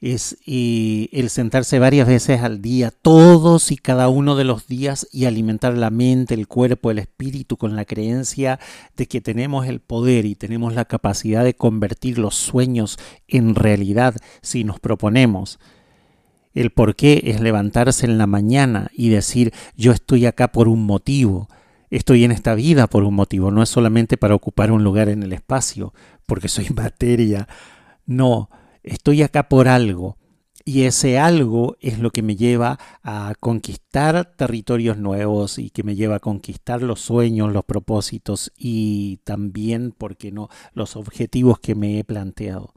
Es 0.00 0.38
eh, 0.44 1.08
el 1.12 1.30
sentarse 1.30 1.78
varias 1.78 2.08
veces 2.08 2.40
al 2.40 2.60
día, 2.60 2.90
todos 2.90 3.70
y 3.70 3.76
cada 3.76 4.08
uno 4.08 4.34
de 4.34 4.42
los 4.42 4.66
días, 4.66 5.06
y 5.12 5.26
alimentar 5.26 5.78
la 5.78 5.90
mente, 5.90 6.34
el 6.34 6.48
cuerpo, 6.48 6.90
el 6.90 6.98
espíritu 6.98 7.56
con 7.56 7.76
la 7.76 7.84
creencia 7.84 8.58
de 8.96 9.06
que 9.06 9.20
tenemos 9.20 9.68
el 9.68 9.78
poder 9.78 10.24
y 10.26 10.34
tenemos 10.34 10.74
la 10.74 10.84
capacidad 10.84 11.44
de 11.44 11.54
convertir 11.54 12.18
los 12.18 12.34
sueños 12.34 12.98
en 13.28 13.54
realidad 13.54 14.16
si 14.42 14.64
nos 14.64 14.80
proponemos. 14.80 15.60
El 16.52 16.70
por 16.70 16.96
qué 16.96 17.22
es 17.26 17.40
levantarse 17.40 18.06
en 18.06 18.18
la 18.18 18.26
mañana 18.26 18.90
y 18.92 19.08
decir 19.08 19.52
yo 19.76 19.92
estoy 19.92 20.26
acá 20.26 20.50
por 20.50 20.68
un 20.68 20.84
motivo, 20.84 21.48
estoy 21.90 22.24
en 22.24 22.32
esta 22.32 22.54
vida 22.54 22.86
por 22.86 23.04
un 23.04 23.14
motivo, 23.14 23.50
no 23.50 23.62
es 23.62 23.68
solamente 23.68 24.16
para 24.16 24.34
ocupar 24.34 24.72
un 24.72 24.84
lugar 24.84 25.08
en 25.08 25.22
el 25.22 25.32
espacio, 25.32 25.92
porque 26.26 26.48
soy 26.48 26.68
materia, 26.74 27.48
no, 28.06 28.50
estoy 28.82 29.22
acá 29.22 29.48
por 29.48 29.68
algo. 29.68 30.16
Y 30.64 30.82
ese 30.82 31.18
algo 31.18 31.76
es 31.80 31.98
lo 31.98 32.10
que 32.10 32.22
me 32.22 32.36
lleva 32.36 32.78
a 33.02 33.32
conquistar 33.40 34.36
territorios 34.36 34.98
nuevos 34.98 35.58
y 35.58 35.70
que 35.70 35.82
me 35.82 35.96
lleva 35.96 36.16
a 36.16 36.20
conquistar 36.20 36.82
los 36.82 37.00
sueños, 37.00 37.52
los 37.52 37.64
propósitos 37.64 38.52
y 38.56 39.18
también, 39.24 39.90
¿por 39.90 40.16
qué 40.16 40.30
no?, 40.32 40.48
los 40.74 40.96
objetivos 40.96 41.58
que 41.60 41.74
me 41.74 41.98
he 41.98 42.04
planteado. 42.04 42.74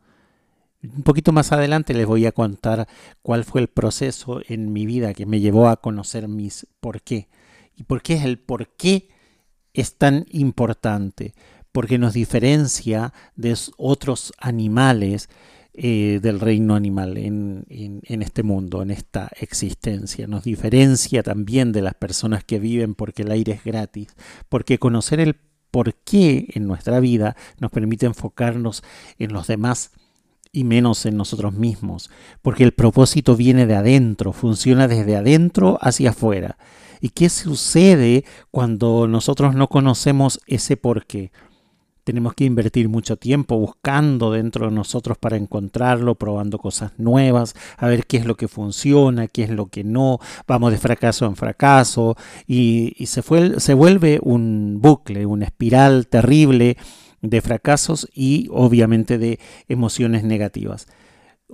Un 0.84 1.04
poquito 1.04 1.32
más 1.32 1.52
adelante 1.54 1.94
les 1.94 2.06
voy 2.06 2.26
a 2.26 2.34
contar 2.34 2.88
cuál 3.22 3.46
fue 3.46 3.62
el 3.62 3.68
proceso 3.70 4.42
en 4.48 4.74
mi 4.74 4.86
vida 4.86 5.14
que 5.14 5.26
me 5.26 5.40
llevó 5.40 5.70
a 5.70 5.78
conocer 5.78 6.28
mis 6.28 6.68
por 6.82 7.02
qué. 7.02 7.30
¿Y 7.78 7.84
por 7.84 8.02
qué 8.02 8.16
es 8.16 8.26
el 8.26 8.38
por 8.38 8.68
qué 8.68 9.08
es 9.74 9.96
tan 9.98 10.26
importante? 10.30 11.34
Porque 11.72 11.98
nos 11.98 12.14
diferencia 12.14 13.14
de 13.36 13.56
otros 13.78 14.34
animales 14.38 15.30
eh, 15.74 16.20
del 16.22 16.40
reino 16.42 16.76
animal 16.76 17.18
en, 17.18 17.66
en, 17.70 18.02
en 18.04 18.22
este 18.22 18.44
mundo, 18.44 18.82
en 18.82 18.92
esta 18.92 19.32
existencia. 19.40 20.28
Nos 20.28 20.44
diferencia 20.44 21.24
también 21.24 21.72
de 21.72 21.82
las 21.82 21.96
personas 21.96 22.44
que 22.44 22.60
viven 22.60 22.94
porque 22.94 23.24
el 23.24 23.32
aire 23.32 23.54
es 23.54 23.64
gratis. 23.64 24.10
Porque 24.50 24.80
conocer 24.80 25.22
el 25.22 25.38
por 25.72 25.96
qué 25.96 26.50
en 26.54 26.68
nuestra 26.68 27.00
vida 27.00 27.36
nos 27.60 27.72
permite 27.72 28.06
enfocarnos 28.06 28.84
en 29.18 29.34
los 29.34 29.48
demás 29.48 29.92
y 30.54 30.64
menos 30.64 31.06
en 31.06 31.18
nosotros 31.18 31.54
mismos, 31.54 32.10
porque 32.42 32.64
el 32.64 32.72
propósito 32.72 33.36
viene 33.36 33.66
de 33.66 33.76
adentro, 33.76 34.32
funciona 34.32 34.88
desde 34.88 35.18
adentro 35.18 35.80
hacia 35.82 36.12
afuera. 36.12 36.58
¿Y 37.02 37.10
qué 37.10 37.28
sucede 37.28 38.24
cuando 38.52 39.08
nosotros 39.08 39.56
no 39.56 39.68
conocemos 39.68 40.40
ese 40.48 40.78
por 40.78 41.06
qué? 41.06 41.32
tenemos 42.04 42.34
que 42.34 42.44
invertir 42.46 42.90
mucho 42.90 43.18
tiempo 43.18 43.58
buscando 43.58 44.32
dentro 44.32 44.66
de 44.66 44.74
nosotros 44.74 45.18
para 45.18 45.38
encontrarlo, 45.38 46.16
probando 46.16 46.58
cosas 46.58 46.92
nuevas, 46.98 47.56
a 47.78 47.88
ver 47.88 48.06
qué 48.06 48.18
es 48.18 48.26
lo 48.26 48.36
que 48.36 48.48
funciona, 48.48 49.28
qué 49.28 49.44
es 49.44 49.50
lo 49.50 49.68
que 49.68 49.84
no, 49.84 50.20
vamos 50.48 50.72
de 50.72 50.78
fracaso 50.78 51.26
en 51.26 51.36
fracaso 51.36 52.16
y, 52.46 52.94
y 52.98 53.06
se, 53.06 53.22
fue, 53.22 53.60
se 53.60 53.74
vuelve 53.74 54.20
un 54.22 54.80
bucle, 54.82 55.26
una 55.26 55.46
espiral 55.46 56.08
terrible 56.08 56.78
de 57.24 57.42
fracasos 57.42 58.08
y 58.14 58.48
obviamente 58.52 59.18
de 59.18 59.40
emociones 59.68 60.24
negativas. 60.24 60.88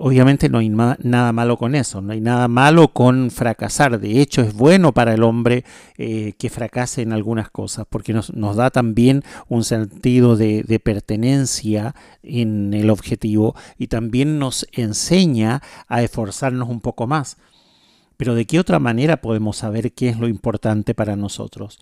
Obviamente 0.02 0.48
no 0.48 0.60
hay 0.60 0.70
nada 0.70 1.34
malo 1.34 1.58
con 1.58 1.76
eso, 1.76 2.02
no 2.02 2.14
hay 2.14 2.22
nada 2.22 2.48
malo 2.48 2.94
con 2.94 3.32
fracasar. 3.32 4.00
De 4.00 4.22
hecho, 4.22 4.42
es 4.42 4.54
bueno 4.54 4.94
para 4.94 5.14
el 5.14 5.24
hombre 5.24 5.66
eh, 5.98 6.34
que 6.38 6.50
fracase 6.50 7.02
en 7.02 7.12
algunas 7.12 7.50
cosas, 7.50 7.86
porque 7.90 8.14
nos, 8.14 8.34
nos 8.34 8.56
da 8.56 8.70
también 8.70 9.24
un 9.50 9.64
sentido 9.64 10.38
de, 10.38 10.64
de, 10.64 10.80
pertenencia 10.80 11.96
en 12.24 12.74
el 12.74 12.90
objetivo 12.90 13.56
y 13.78 13.88
también 13.88 14.40
nos 14.40 14.68
enseña 14.72 15.62
a 15.88 16.02
esforzarnos 16.02 16.70
un 16.70 16.80
poco 16.80 17.06
más. 17.06 17.38
Pero 18.16 18.36
¿de 18.36 18.46
qué 18.46 18.60
otra 18.60 18.80
manera 18.80 19.22
podemos 19.22 19.58
saber 19.58 19.92
qué 19.92 20.10
es 20.10 20.18
lo 20.18 20.30
importante 20.30 20.96
para 20.96 21.18
nosotros? 21.18 21.80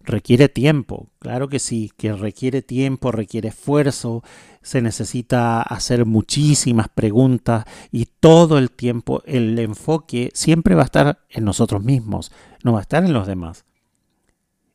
Requiere 0.00 0.48
tiempo, 0.48 1.10
claro 1.18 1.48
que 1.48 1.58
sí, 1.58 1.92
que 1.96 2.12
requiere 2.12 2.62
tiempo, 2.62 3.12
requiere 3.12 3.48
esfuerzo, 3.48 4.22
se 4.62 4.80
necesita 4.82 5.62
hacer 5.62 6.06
muchísimas 6.06 6.88
preguntas 6.88 7.64
y 7.90 8.06
todo 8.06 8.58
el 8.58 8.70
tiempo 8.70 9.22
el 9.26 9.58
enfoque 9.58 10.30
siempre 10.34 10.74
va 10.74 10.82
a 10.82 10.86
estar 10.86 11.20
en 11.28 11.44
nosotros 11.44 11.82
mismos, 11.82 12.32
no 12.64 12.72
va 12.72 12.78
a 12.78 12.82
estar 12.82 13.04
en 13.04 13.12
los 13.12 13.26
demás. 13.26 13.64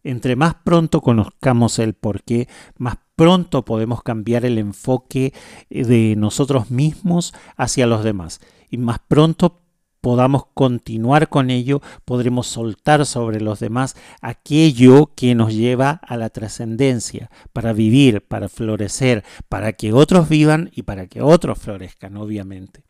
Entre 0.04 0.36
más 0.36 0.56
pronto 0.56 1.02
conozcamos 1.02 1.80
el 1.80 1.94
por 1.94 2.24
qué, 2.24 2.50
más 2.78 2.98
pronto 3.16 3.64
podemos 3.64 4.04
cambiar 4.04 4.46
el 4.46 4.58
enfoque 4.58 5.34
de 5.70 6.16
nosotros 6.18 6.72
mismos 6.72 7.34
hacia 7.56 7.88
los 7.88 8.04
demás 8.04 8.42
y 8.70 8.78
más 8.78 9.00
pronto 9.08 9.63
podamos 10.04 10.48
continuar 10.54 11.30
con 11.30 11.50
ello, 11.50 11.82
podremos 12.04 12.48
soltar 12.48 13.06
sobre 13.06 13.40
los 13.40 13.62
demás 13.62 13.96
aquello 14.22 15.12
que 15.16 15.34
nos 15.34 15.54
lleva 15.54 16.02
a 16.04 16.18
la 16.18 16.30
trascendencia, 16.30 17.32
para 17.54 17.72
vivir, 17.72 18.20
para 18.20 18.50
florecer, 18.50 19.24
para 19.48 19.72
que 19.72 19.94
otros 19.94 20.28
vivan 20.28 20.72
y 20.76 20.84
para 20.84 21.08
que 21.08 21.22
otros 21.22 21.58
florezcan, 21.58 22.18
obviamente. 22.18 22.84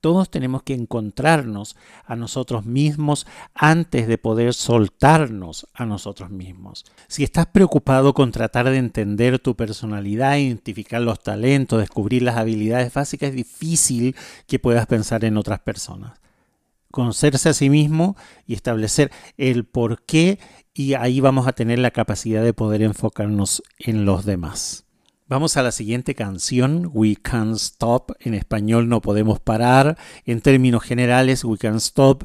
Todos 0.00 0.30
tenemos 0.30 0.62
que 0.62 0.74
encontrarnos 0.74 1.74
a 2.04 2.14
nosotros 2.14 2.64
mismos 2.64 3.26
antes 3.52 4.06
de 4.06 4.16
poder 4.16 4.54
soltarnos 4.54 5.66
a 5.74 5.86
nosotros 5.86 6.30
mismos. 6.30 6.84
Si 7.08 7.24
estás 7.24 7.46
preocupado 7.46 8.14
con 8.14 8.30
tratar 8.30 8.70
de 8.70 8.76
entender 8.76 9.40
tu 9.40 9.56
personalidad, 9.56 10.36
identificar 10.36 11.00
los 11.00 11.20
talentos, 11.20 11.80
descubrir 11.80 12.22
las 12.22 12.36
habilidades 12.36 12.94
básicas, 12.94 13.30
es 13.30 13.34
difícil 13.34 14.14
que 14.46 14.60
puedas 14.60 14.86
pensar 14.86 15.24
en 15.24 15.36
otras 15.36 15.58
personas 15.58 16.19
conocerse 16.90 17.48
a 17.48 17.54
sí 17.54 17.70
mismo 17.70 18.16
y 18.46 18.54
establecer 18.54 19.10
el 19.36 19.64
por 19.64 20.02
qué 20.02 20.38
y 20.74 20.94
ahí 20.94 21.20
vamos 21.20 21.46
a 21.46 21.52
tener 21.52 21.78
la 21.78 21.90
capacidad 21.90 22.42
de 22.42 22.54
poder 22.54 22.82
enfocarnos 22.82 23.62
en 23.78 24.04
los 24.04 24.24
demás. 24.24 24.86
Vamos 25.26 25.56
a 25.56 25.62
la 25.62 25.70
siguiente 25.70 26.14
canción, 26.16 26.90
We 26.92 27.14
Can't 27.14 27.54
Stop, 27.56 28.12
en 28.18 28.34
español 28.34 28.88
no 28.88 29.00
podemos 29.00 29.38
parar. 29.38 29.96
En 30.24 30.40
términos 30.40 30.82
generales, 30.82 31.44
We 31.44 31.56
Can't 31.56 31.76
Stop 31.76 32.24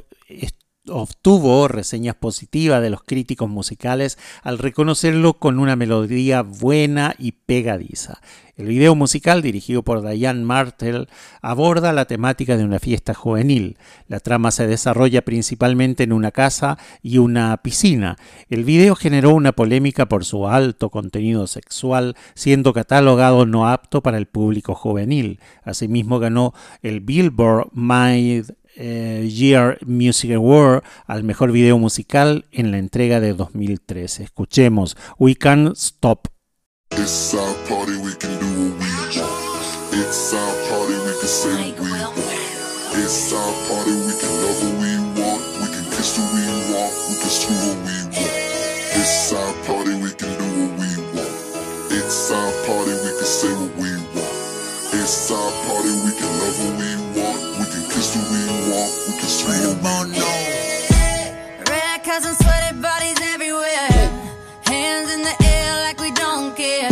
obtuvo 0.90 1.68
reseñas 1.68 2.16
positivas 2.16 2.82
de 2.82 2.90
los 2.90 3.04
críticos 3.04 3.50
musicales 3.50 4.18
al 4.44 4.58
reconocerlo 4.58 5.36
con 5.36 5.60
una 5.60 5.76
melodía 5.76 6.42
buena 6.42 7.16
y 7.18 7.34
pegadiza. 7.34 8.20
El 8.58 8.68
video 8.68 8.96
musical, 8.96 9.42
dirigido 9.42 9.84
por 9.84 10.08
Diane 10.08 10.46
Martel, 10.46 11.10
aborda 11.42 11.92
la 11.92 12.06
temática 12.06 12.56
de 12.56 12.64
una 12.64 12.80
fiesta 12.80 13.14
juvenil. 13.14 13.78
La 14.08 14.22
trama 14.22 14.50
se 14.52 14.66
desarrolla 14.66 15.24
principalmente 15.24 16.04
en 16.04 16.14
una 16.14 16.32
casa 16.32 16.78
y 17.02 17.18
una 17.18 17.58
piscina. 17.58 18.16
El 18.50 18.64
video 18.64 18.96
generó 18.96 19.34
una 19.34 19.52
polémica 19.52 20.08
por 20.08 20.24
su 20.24 20.48
alto 20.48 20.90
contenido 20.90 21.48
sexual, 21.48 22.16
siendo 22.34 22.72
catalogado 22.72 23.46
no 23.46 23.68
apto 23.68 24.02
para 24.02 24.18
el 24.18 24.28
público 24.28 24.74
juvenil. 24.74 25.42
Asimismo 25.64 26.20
ganó 26.20 26.54
el 26.82 27.02
Billboard 27.02 27.72
Made 27.74 28.56
eh, 28.76 29.28
Year 29.32 29.78
Music 29.86 30.32
Award 30.32 30.84
al 31.08 31.24
mejor 31.24 31.52
video 31.52 31.78
musical 31.78 32.46
en 32.52 32.72
la 32.72 32.78
entrega 32.78 33.20
de 33.20 33.34
2013. 33.34 34.24
Escuchemos 34.24 34.98
We 35.18 35.36
Can't 35.36 35.76
Stop. 35.76 36.28
It's 36.92 37.34
our 37.34 37.56
party, 37.68 37.98
we 37.98 38.14
can 38.16 38.32
do 38.40 38.46
what 38.46 38.80
we 38.80 39.20
want. 39.20 39.36
It's 39.92 40.34
our 40.34 40.54
party, 40.70 40.94
we 40.94 41.14
can 41.20 41.28
say 41.28 41.72
what 41.72 41.80
we 41.80 41.90
want. 41.92 42.16
It's 43.04 43.34
our 43.34 43.54
party, 43.68 43.92
we 43.92 44.14
can 44.16 44.32
love 44.42 44.64
what 44.64 44.76
we 44.80 45.22
want. 45.22 45.42
We 45.60 45.68
can 45.74 45.86
kiss 45.92 46.18
we 46.18 46.46
want, 46.72 46.94
we 47.10 47.16
can 47.20 47.30
screw 47.30 47.56
what 47.56 47.78
we 47.84 47.98
want. 48.16 48.34
It's 48.96 49.34
our 49.34 49.54
party, 49.66 49.94
we 50.02 50.12
can 50.14 50.32
do 50.40 50.48
what 50.56 50.80
we 50.80 50.90
want. 51.14 51.36
It's 51.92 52.32
our 52.32 52.52
party, 52.66 52.94
we 53.04 53.12
can 53.18 53.26
say 53.26 53.52
what 53.54 53.76
we 53.76 53.92
want. 54.16 54.36
It's 54.94 55.32
our 55.32 55.52
party, 55.68 55.92
we 56.06 56.12
can 56.16 56.32
love 56.40 56.60
what 56.64 56.80
we 56.80 56.96
want. 56.96 57.05
Want, 58.70 58.92
we 59.08 59.14
can 59.20 59.30
screw 59.30 59.74
what 59.84 60.08
we 60.08 60.18
want. 60.20 61.70
Red 61.70 62.04
cousins, 62.04 62.38
sweaty 62.38 62.80
bodies 62.82 63.20
everywhere. 63.34 63.90
Hands 64.66 65.12
in 65.12 65.22
the 65.22 65.36
air 65.44 65.82
like 65.82 66.00
we 66.00 66.12
don't 66.12 66.56
care. 66.56 66.90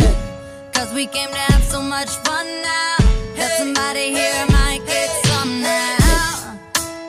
Cause 0.72 0.92
we 0.92 1.06
came 1.06 1.30
to 1.30 1.42
have 1.52 1.62
so 1.64 1.80
much 1.82 2.10
fun 2.26 2.46
now. 2.62 2.96
Help 3.36 3.52
somebody 3.58 4.10
here 4.10 4.46
might 4.50 4.82
get 4.86 5.08
some 5.26 5.62
now. 5.62 6.58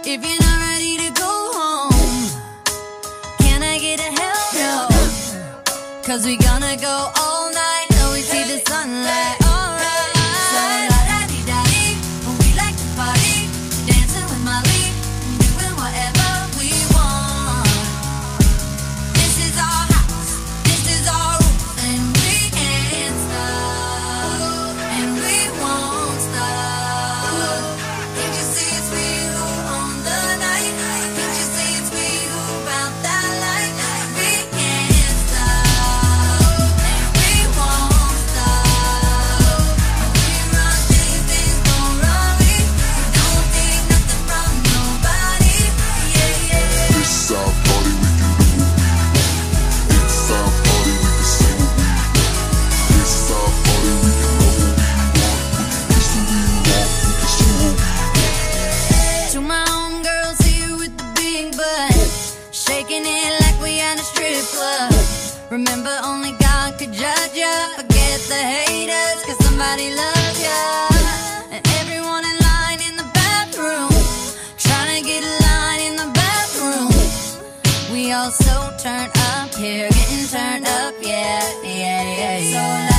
If 0.05 0.19
you're 0.25 0.41
not 0.47 0.59
ready 0.69 0.97
to 1.03 1.09
go 1.13 1.33
home, 1.57 2.29
can 3.39 3.61
I 3.63 3.77
get 3.79 3.99
a 3.99 4.09
hell 4.19 4.45
no? 4.63 6.01
Cause 6.03 6.25
we 6.25 6.37
shaking 62.55 63.03
it 63.03 63.31
like 63.41 63.61
we 63.61 63.81
at 63.81 63.99
a 63.99 64.03
strip 64.03 64.45
club. 64.55 64.93
Remember, 65.51 65.91
only 66.05 66.31
God 66.39 66.79
could 66.79 66.93
judge 66.93 67.35
ya. 67.35 67.51
Forget 67.75 68.19
the 68.31 68.41
haters, 68.55 69.19
cause 69.27 69.37
somebody 69.45 69.93
loves 69.93 70.39
ya. 70.41 70.87
And 71.51 71.61
everyone 71.83 72.23
in 72.23 72.37
line 72.47 72.79
in 72.87 72.95
the 72.95 73.07
bathroom, 73.13 73.91
trying 74.57 75.03
to 75.03 75.03
get 75.05 75.21
a 75.23 75.35
line 75.43 75.81
in 75.89 75.95
the 75.97 76.09
bathroom. 76.15 76.91
We 77.91 78.13
all 78.13 78.31
so 78.31 78.71
turned 78.79 79.11
up 79.35 79.53
here, 79.53 79.89
getting 79.89 80.25
turned 80.27 80.65
up, 80.65 80.95
yeah, 81.01 81.43
yeah, 81.61 81.67
yeah. 81.67 82.37
yeah. 82.39 82.89
So 82.89 82.94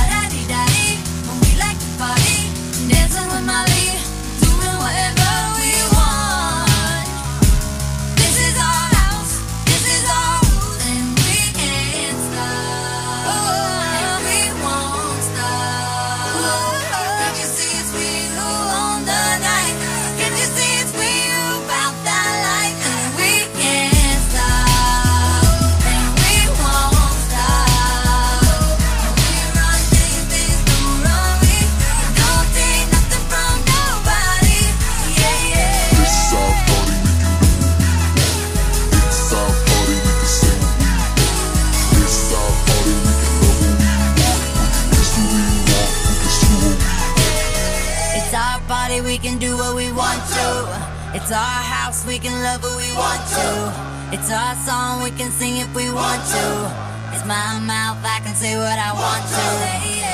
It's 51.27 51.35
our 51.35 51.61
house, 51.61 52.05
we 52.07 52.19
can 52.19 52.41
love 52.41 52.61
who 52.61 52.77
we 52.77 52.89
want 52.93 53.19
to. 53.35 54.15
It's 54.15 54.31
our 54.31 54.55
song, 54.55 55.03
we 55.03 55.11
can 55.11 55.29
sing 55.29 55.57
if 55.57 55.67
we 55.75 55.91
want 55.91 56.23
to. 56.23 56.71
It's 57.11 57.25
my 57.25 57.59
mouth, 57.59 57.99
I 58.01 58.21
can 58.23 58.33
say 58.33 58.55
what 58.55 58.79
I 58.79 58.93
want 58.93 59.27
to. 59.35 60.06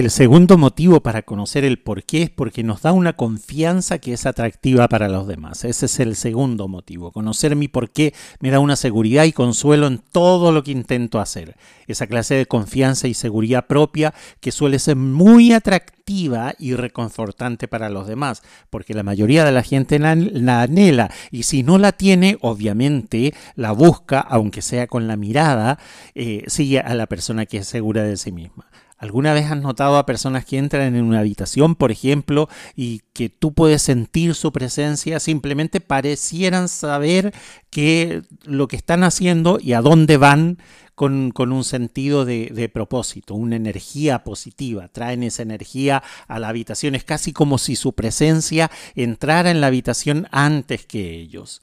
El 0.00 0.10
segundo 0.10 0.56
motivo 0.56 1.02
para 1.02 1.20
conocer 1.20 1.62
el 1.62 1.78
por 1.78 2.04
qué 2.04 2.22
es 2.22 2.30
porque 2.30 2.62
nos 2.62 2.80
da 2.80 2.92
una 2.92 3.12
confianza 3.16 3.98
que 3.98 4.14
es 4.14 4.24
atractiva 4.24 4.88
para 4.88 5.10
los 5.10 5.28
demás. 5.28 5.62
Ese 5.66 5.84
es 5.84 6.00
el 6.00 6.16
segundo 6.16 6.68
motivo. 6.68 7.12
Conocer 7.12 7.54
mi 7.54 7.68
por 7.68 7.90
qué 7.90 8.14
me 8.40 8.50
da 8.50 8.60
una 8.60 8.76
seguridad 8.76 9.24
y 9.24 9.32
consuelo 9.32 9.86
en 9.88 9.98
todo 9.98 10.52
lo 10.52 10.64
que 10.64 10.70
intento 10.70 11.20
hacer. 11.20 11.54
Esa 11.86 12.06
clase 12.06 12.34
de 12.34 12.46
confianza 12.46 13.08
y 13.08 13.14
seguridad 13.14 13.66
propia 13.66 14.14
que 14.40 14.52
suele 14.52 14.78
ser 14.78 14.96
muy 14.96 15.52
atractiva 15.52 16.54
y 16.58 16.72
reconfortante 16.72 17.68
para 17.68 17.90
los 17.90 18.06
demás, 18.06 18.42
porque 18.70 18.94
la 18.94 19.02
mayoría 19.02 19.44
de 19.44 19.52
la 19.52 19.62
gente 19.62 19.98
la, 19.98 20.14
la 20.14 20.62
anhela 20.62 21.10
y 21.30 21.42
si 21.42 21.62
no 21.62 21.76
la 21.76 21.92
tiene, 21.92 22.38
obviamente 22.40 23.34
la 23.54 23.72
busca, 23.72 24.20
aunque 24.20 24.62
sea 24.62 24.86
con 24.86 25.06
la 25.06 25.18
mirada, 25.18 25.78
eh, 26.14 26.44
sigue 26.46 26.80
a 26.80 26.94
la 26.94 27.06
persona 27.06 27.44
que 27.44 27.58
es 27.58 27.68
segura 27.68 28.02
de 28.02 28.16
sí 28.16 28.32
misma. 28.32 28.64
¿Alguna 29.00 29.32
vez 29.32 29.50
has 29.50 29.58
notado 29.58 29.96
a 29.96 30.04
personas 30.04 30.44
que 30.44 30.58
entran 30.58 30.94
en 30.94 31.02
una 31.02 31.20
habitación, 31.20 31.74
por 31.74 31.90
ejemplo, 31.90 32.50
y 32.76 33.00
que 33.14 33.30
tú 33.30 33.54
puedes 33.54 33.80
sentir 33.80 34.34
su 34.34 34.52
presencia, 34.52 35.20
simplemente 35.20 35.80
parecieran 35.80 36.68
saber 36.68 37.32
que 37.70 38.20
lo 38.44 38.68
que 38.68 38.76
están 38.76 39.02
haciendo 39.02 39.58
y 39.58 39.72
a 39.72 39.80
dónde 39.80 40.18
van 40.18 40.58
con, 40.94 41.30
con 41.30 41.50
un 41.50 41.64
sentido 41.64 42.26
de, 42.26 42.50
de 42.54 42.68
propósito, 42.68 43.34
una 43.34 43.56
energía 43.56 44.22
positiva, 44.22 44.88
traen 44.88 45.22
esa 45.22 45.44
energía 45.44 46.02
a 46.28 46.38
la 46.38 46.50
habitación, 46.50 46.94
es 46.94 47.04
casi 47.04 47.32
como 47.32 47.56
si 47.56 47.76
su 47.76 47.94
presencia 47.94 48.70
entrara 48.94 49.50
en 49.50 49.62
la 49.62 49.68
habitación 49.68 50.28
antes 50.30 50.84
que 50.84 51.18
ellos. 51.18 51.62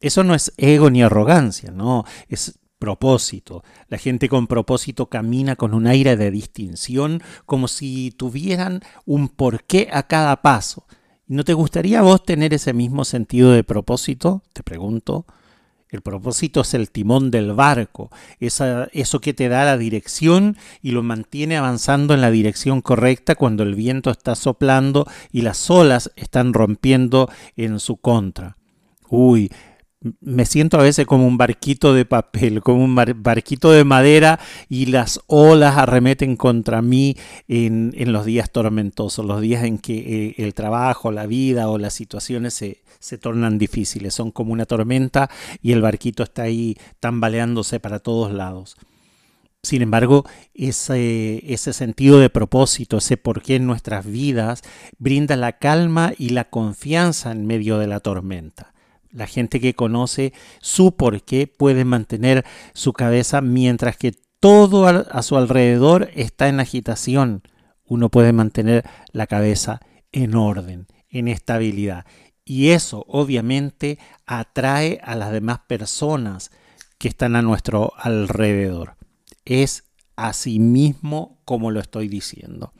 Eso 0.00 0.24
no 0.24 0.34
es 0.34 0.52
ego 0.56 0.90
ni 0.90 1.04
arrogancia, 1.04 1.70
no, 1.70 2.04
es 2.28 2.58
propósito. 2.78 3.64
La 3.88 3.98
gente 3.98 4.28
con 4.28 4.46
propósito 4.46 5.06
camina 5.06 5.56
con 5.56 5.74
un 5.74 5.86
aire 5.86 6.16
de 6.16 6.30
distinción 6.30 7.22
como 7.44 7.68
si 7.68 8.10
tuvieran 8.10 8.82
un 9.04 9.28
porqué 9.28 9.88
a 9.92 10.04
cada 10.04 10.42
paso. 10.42 10.86
¿No 11.26 11.44
te 11.44 11.54
gustaría 11.54 12.02
vos 12.02 12.24
tener 12.24 12.54
ese 12.54 12.72
mismo 12.72 13.04
sentido 13.04 13.50
de 13.50 13.64
propósito? 13.64 14.42
Te 14.52 14.62
pregunto. 14.62 15.26
El 15.88 16.02
propósito 16.02 16.62
es 16.62 16.74
el 16.74 16.90
timón 16.90 17.30
del 17.30 17.52
barco, 17.52 18.10
esa, 18.40 18.88
eso 18.92 19.20
que 19.20 19.34
te 19.34 19.48
da 19.48 19.64
la 19.64 19.78
dirección 19.78 20.56
y 20.82 20.90
lo 20.90 21.04
mantiene 21.04 21.56
avanzando 21.56 22.12
en 22.12 22.20
la 22.20 22.32
dirección 22.32 22.80
correcta 22.82 23.36
cuando 23.36 23.62
el 23.62 23.76
viento 23.76 24.10
está 24.10 24.34
soplando 24.34 25.06
y 25.30 25.42
las 25.42 25.70
olas 25.70 26.10
están 26.16 26.54
rompiendo 26.54 27.30
en 27.56 27.78
su 27.78 27.98
contra. 27.98 28.56
Uy, 29.08 29.50
me 30.20 30.44
siento 30.44 30.78
a 30.78 30.82
veces 30.82 31.06
como 31.06 31.26
un 31.26 31.38
barquito 31.38 31.94
de 31.94 32.04
papel, 32.04 32.62
como 32.62 32.84
un 32.84 32.94
barquito 32.94 33.70
de 33.70 33.84
madera 33.84 34.38
y 34.68 34.86
las 34.86 35.20
olas 35.26 35.76
arremeten 35.76 36.36
contra 36.36 36.82
mí 36.82 37.16
en, 37.48 37.92
en 37.96 38.12
los 38.12 38.24
días 38.26 38.50
tormentosos, 38.50 39.24
los 39.24 39.40
días 39.40 39.64
en 39.64 39.78
que 39.78 39.96
eh, 39.96 40.34
el 40.38 40.54
trabajo, 40.54 41.10
la 41.12 41.26
vida 41.26 41.68
o 41.68 41.78
las 41.78 41.94
situaciones 41.94 42.54
se, 42.54 42.82
se 42.98 43.18
tornan 43.18 43.58
difíciles, 43.58 44.14
son 44.14 44.30
como 44.30 44.52
una 44.52 44.66
tormenta 44.66 45.30
y 45.62 45.72
el 45.72 45.80
barquito 45.80 46.22
está 46.22 46.42
ahí 46.42 46.76
tambaleándose 47.00 47.80
para 47.80 47.98
todos 47.98 48.32
lados. 48.32 48.76
Sin 49.62 49.82
embargo, 49.82 50.24
ese, 50.54 51.42
ese, 51.52 51.72
sentido 51.72 52.20
de 52.20 52.30
propósito, 52.30 52.98
ese 52.98 53.16
porqué 53.16 53.56
en 53.56 53.66
nuestras 53.66 54.06
vidas, 54.06 54.62
brinda 54.98 55.34
la 55.34 55.58
calma 55.58 56.12
y 56.16 56.28
la 56.28 56.44
confianza 56.50 57.32
en 57.32 57.46
medio 57.46 57.78
de 57.78 57.88
la 57.88 57.98
tormenta. 57.98 58.75
La 59.16 59.26
gente 59.26 59.60
que 59.60 59.72
conoce 59.72 60.34
su 60.60 60.94
porqué 60.94 61.46
puede 61.46 61.86
mantener 61.86 62.44
su 62.74 62.92
cabeza 62.92 63.40
mientras 63.40 63.96
que 63.96 64.12
todo 64.40 64.86
a 64.86 65.22
su 65.22 65.38
alrededor 65.38 66.10
está 66.14 66.48
en 66.48 66.60
agitación. 66.60 67.42
Uno 67.86 68.10
puede 68.10 68.34
mantener 68.34 68.84
la 69.12 69.26
cabeza 69.26 69.80
en 70.12 70.34
orden, 70.34 70.86
en 71.08 71.28
estabilidad. 71.28 72.04
Y 72.44 72.68
eso 72.68 73.06
obviamente 73.08 73.98
atrae 74.26 75.00
a 75.02 75.14
las 75.14 75.32
demás 75.32 75.60
personas 75.66 76.50
que 76.98 77.08
están 77.08 77.36
a 77.36 77.42
nuestro 77.42 77.94
alrededor. 77.96 78.96
Es 79.46 79.84
así 80.14 80.58
mismo 80.58 81.40
como 81.46 81.70
lo 81.70 81.80
estoy 81.80 82.08
diciendo 82.08 82.74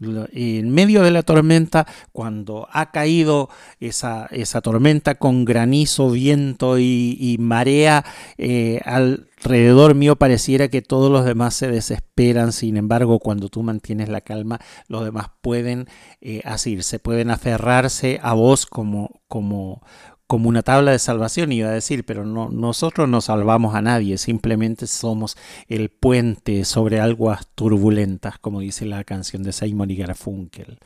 en 0.00 0.70
medio 0.70 1.02
de 1.02 1.10
la 1.10 1.22
tormenta, 1.22 1.86
cuando 2.12 2.68
ha 2.72 2.90
caído 2.90 3.50
esa, 3.80 4.26
esa 4.30 4.60
tormenta 4.60 5.16
con 5.16 5.44
granizo, 5.44 6.10
viento 6.10 6.78
y, 6.78 7.36
marea 7.38 8.04
eh, 8.38 8.80
alrededor 8.84 9.94
mío, 9.94 10.16
pareciera 10.16 10.68
que 10.68 10.82
todos 10.82 11.10
los 11.10 11.24
demás 11.24 11.54
se 11.54 11.68
desesperan. 11.68 12.52
Sin 12.52 12.76
embargo, 12.76 13.18
cuando 13.18 13.48
tú 13.48 13.62
mantienes 13.62 14.08
la 14.08 14.20
calma, 14.20 14.60
los 14.88 15.04
demás 15.04 15.28
pueden 15.40 15.86
eh, 16.20 16.40
asirse, 16.44 16.98
pueden 16.98 17.30
aferrarse 17.30 18.20
a 18.22 18.34
vos 18.34 18.66
como, 18.66 19.20
como, 19.28 19.82
como 20.30 20.48
una 20.48 20.62
tabla 20.62 20.92
de 20.92 21.00
salvación, 21.00 21.50
iba 21.50 21.70
a 21.70 21.72
decir, 21.72 22.04
pero 22.04 22.24
no, 22.24 22.50
nosotros 22.50 23.08
no 23.08 23.20
salvamos 23.20 23.74
a 23.74 23.82
nadie, 23.82 24.16
simplemente 24.16 24.86
somos 24.86 25.36
el 25.66 25.88
puente 25.88 26.64
sobre 26.64 27.00
aguas 27.00 27.48
turbulentas, 27.56 28.38
como 28.38 28.60
dice 28.60 28.86
la 28.86 29.02
canción 29.02 29.42
de 29.42 29.50
Simon 29.50 29.90
y 29.90 29.96
Garfunkel. 29.96 30.78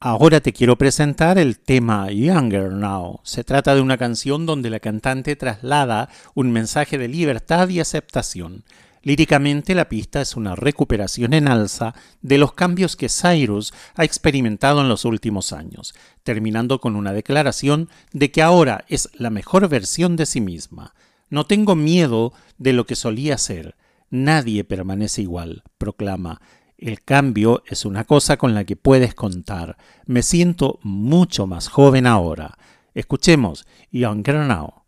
Ahora 0.00 0.40
te 0.40 0.52
quiero 0.52 0.76
presentar 0.76 1.38
el 1.38 1.60
tema 1.60 2.10
Younger 2.10 2.72
Now. 2.72 3.20
Se 3.22 3.44
trata 3.44 3.76
de 3.76 3.80
una 3.80 3.96
canción 3.96 4.44
donde 4.44 4.70
la 4.70 4.80
cantante 4.80 5.36
traslada 5.36 6.08
un 6.34 6.50
mensaje 6.50 6.98
de 6.98 7.06
libertad 7.06 7.68
y 7.68 7.78
aceptación. 7.78 8.64
Líricamente 9.02 9.74
la 9.74 9.88
pista 9.88 10.20
es 10.20 10.36
una 10.36 10.54
recuperación 10.54 11.32
en 11.32 11.48
alza 11.48 11.94
de 12.20 12.36
los 12.36 12.52
cambios 12.52 12.96
que 12.96 13.08
Cyrus 13.08 13.72
ha 13.94 14.04
experimentado 14.04 14.82
en 14.82 14.88
los 14.90 15.06
últimos 15.06 15.54
años, 15.54 15.94
terminando 16.22 16.80
con 16.80 16.96
una 16.96 17.14
declaración 17.14 17.88
de 18.12 18.30
que 18.30 18.42
ahora 18.42 18.84
es 18.88 19.08
la 19.14 19.30
mejor 19.30 19.68
versión 19.68 20.16
de 20.16 20.26
sí 20.26 20.42
misma. 20.42 20.94
No 21.30 21.46
tengo 21.46 21.76
miedo 21.76 22.34
de 22.58 22.74
lo 22.74 22.84
que 22.84 22.94
solía 22.94 23.38
ser. 23.38 23.76
Nadie 24.10 24.64
permanece 24.64 25.22
igual, 25.22 25.62
proclama. 25.78 26.42
El 26.76 27.02
cambio 27.02 27.62
es 27.66 27.84
una 27.84 28.04
cosa 28.04 28.36
con 28.36 28.54
la 28.54 28.64
que 28.64 28.76
puedes 28.76 29.14
contar. 29.14 29.78
Me 30.04 30.22
siento 30.22 30.78
mucho 30.82 31.46
más 31.46 31.68
joven 31.68 32.06
ahora. 32.06 32.58
Escuchemos 32.94 33.66
Younger 33.92 34.36
Now. 34.46 34.79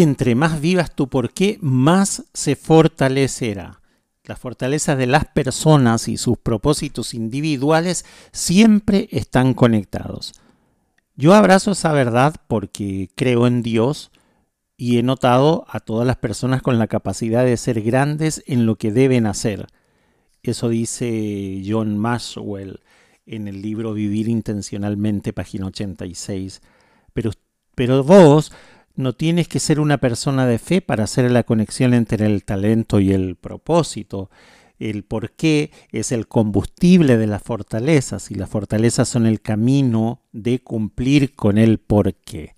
Entre 0.00 0.34
más 0.34 0.62
vivas 0.62 0.94
tu 0.94 1.10
porqué, 1.10 1.58
más 1.60 2.24
se 2.32 2.56
fortalecerá. 2.56 3.82
La 4.24 4.34
fortaleza 4.34 4.96
de 4.96 5.06
las 5.06 5.26
personas 5.26 6.08
y 6.08 6.16
sus 6.16 6.38
propósitos 6.38 7.12
individuales 7.12 8.06
siempre 8.32 9.10
están 9.10 9.52
conectados. 9.52 10.32
Yo 11.16 11.34
abrazo 11.34 11.72
esa 11.72 11.92
verdad 11.92 12.34
porque 12.48 13.10
creo 13.14 13.46
en 13.46 13.62
Dios 13.62 14.10
y 14.78 14.96
he 14.96 15.02
notado 15.02 15.66
a 15.68 15.80
todas 15.80 16.06
las 16.06 16.16
personas 16.16 16.62
con 16.62 16.78
la 16.78 16.86
capacidad 16.86 17.44
de 17.44 17.58
ser 17.58 17.82
grandes 17.82 18.42
en 18.46 18.64
lo 18.64 18.76
que 18.76 18.92
deben 18.92 19.26
hacer. 19.26 19.66
Eso 20.42 20.70
dice 20.70 21.62
John 21.66 21.98
Maxwell 21.98 22.80
en 23.26 23.48
el 23.48 23.60
libro 23.60 23.92
Vivir 23.92 24.28
Intencionalmente, 24.28 25.34
página 25.34 25.66
86. 25.66 26.62
Pero, 27.12 27.32
pero 27.74 28.02
vos 28.02 28.50
no 28.96 29.14
tienes 29.14 29.48
que 29.48 29.60
ser 29.60 29.80
una 29.80 29.98
persona 29.98 30.46
de 30.46 30.58
fe 30.58 30.80
para 30.80 31.04
hacer 31.04 31.30
la 31.30 31.42
conexión 31.42 31.94
entre 31.94 32.26
el 32.26 32.44
talento 32.44 33.00
y 33.00 33.12
el 33.12 33.36
propósito. 33.36 34.30
El 34.78 35.04
porqué 35.04 35.70
es 35.92 36.10
el 36.10 36.26
combustible 36.26 37.16
de 37.18 37.26
las 37.26 37.42
fortalezas 37.42 38.30
y 38.30 38.34
las 38.34 38.48
fortalezas 38.48 39.08
son 39.08 39.26
el 39.26 39.40
camino 39.40 40.22
de 40.32 40.62
cumplir 40.62 41.34
con 41.34 41.58
el 41.58 41.78
porqué. 41.78 42.56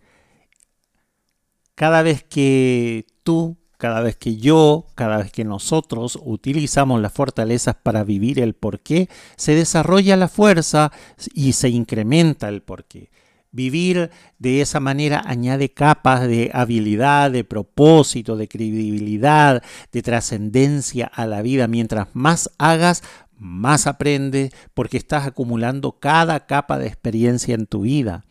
Cada 1.74 2.02
vez 2.02 2.22
que 2.22 3.06
tú, 3.24 3.56
cada 3.76 4.00
vez 4.02 4.16
que 4.16 4.36
yo, 4.36 4.86
cada 4.94 5.16
vez 5.16 5.32
que 5.32 5.44
nosotros 5.44 6.16
utilizamos 6.22 7.00
las 7.00 7.12
fortalezas 7.12 7.74
para 7.74 8.04
vivir 8.04 8.38
el 8.38 8.54
porqué, 8.54 9.08
se 9.36 9.56
desarrolla 9.56 10.16
la 10.16 10.28
fuerza 10.28 10.92
y 11.34 11.54
se 11.54 11.70
incrementa 11.70 12.48
el 12.48 12.62
porqué. 12.62 13.10
Vivir 13.52 14.10
de 14.38 14.62
esa 14.62 14.80
manera 14.80 15.22
añade 15.26 15.68
capas 15.68 16.26
de 16.26 16.50
habilidad, 16.54 17.30
de 17.30 17.44
propósito, 17.44 18.36
de 18.36 18.48
credibilidad, 18.48 19.62
de 19.92 20.02
trascendencia 20.02 21.06
a 21.06 21.26
la 21.26 21.42
vida. 21.42 21.68
Mientras 21.68 22.08
más 22.14 22.50
hagas, 22.56 23.02
más 23.36 23.86
aprendes 23.86 24.54
porque 24.72 24.96
estás 24.96 25.26
acumulando 25.26 25.98
cada 26.00 26.46
capa 26.46 26.78
de 26.78 26.86
experiencia 26.86 27.54
en 27.54 27.66
tu 27.66 27.82
vida. 27.82 28.24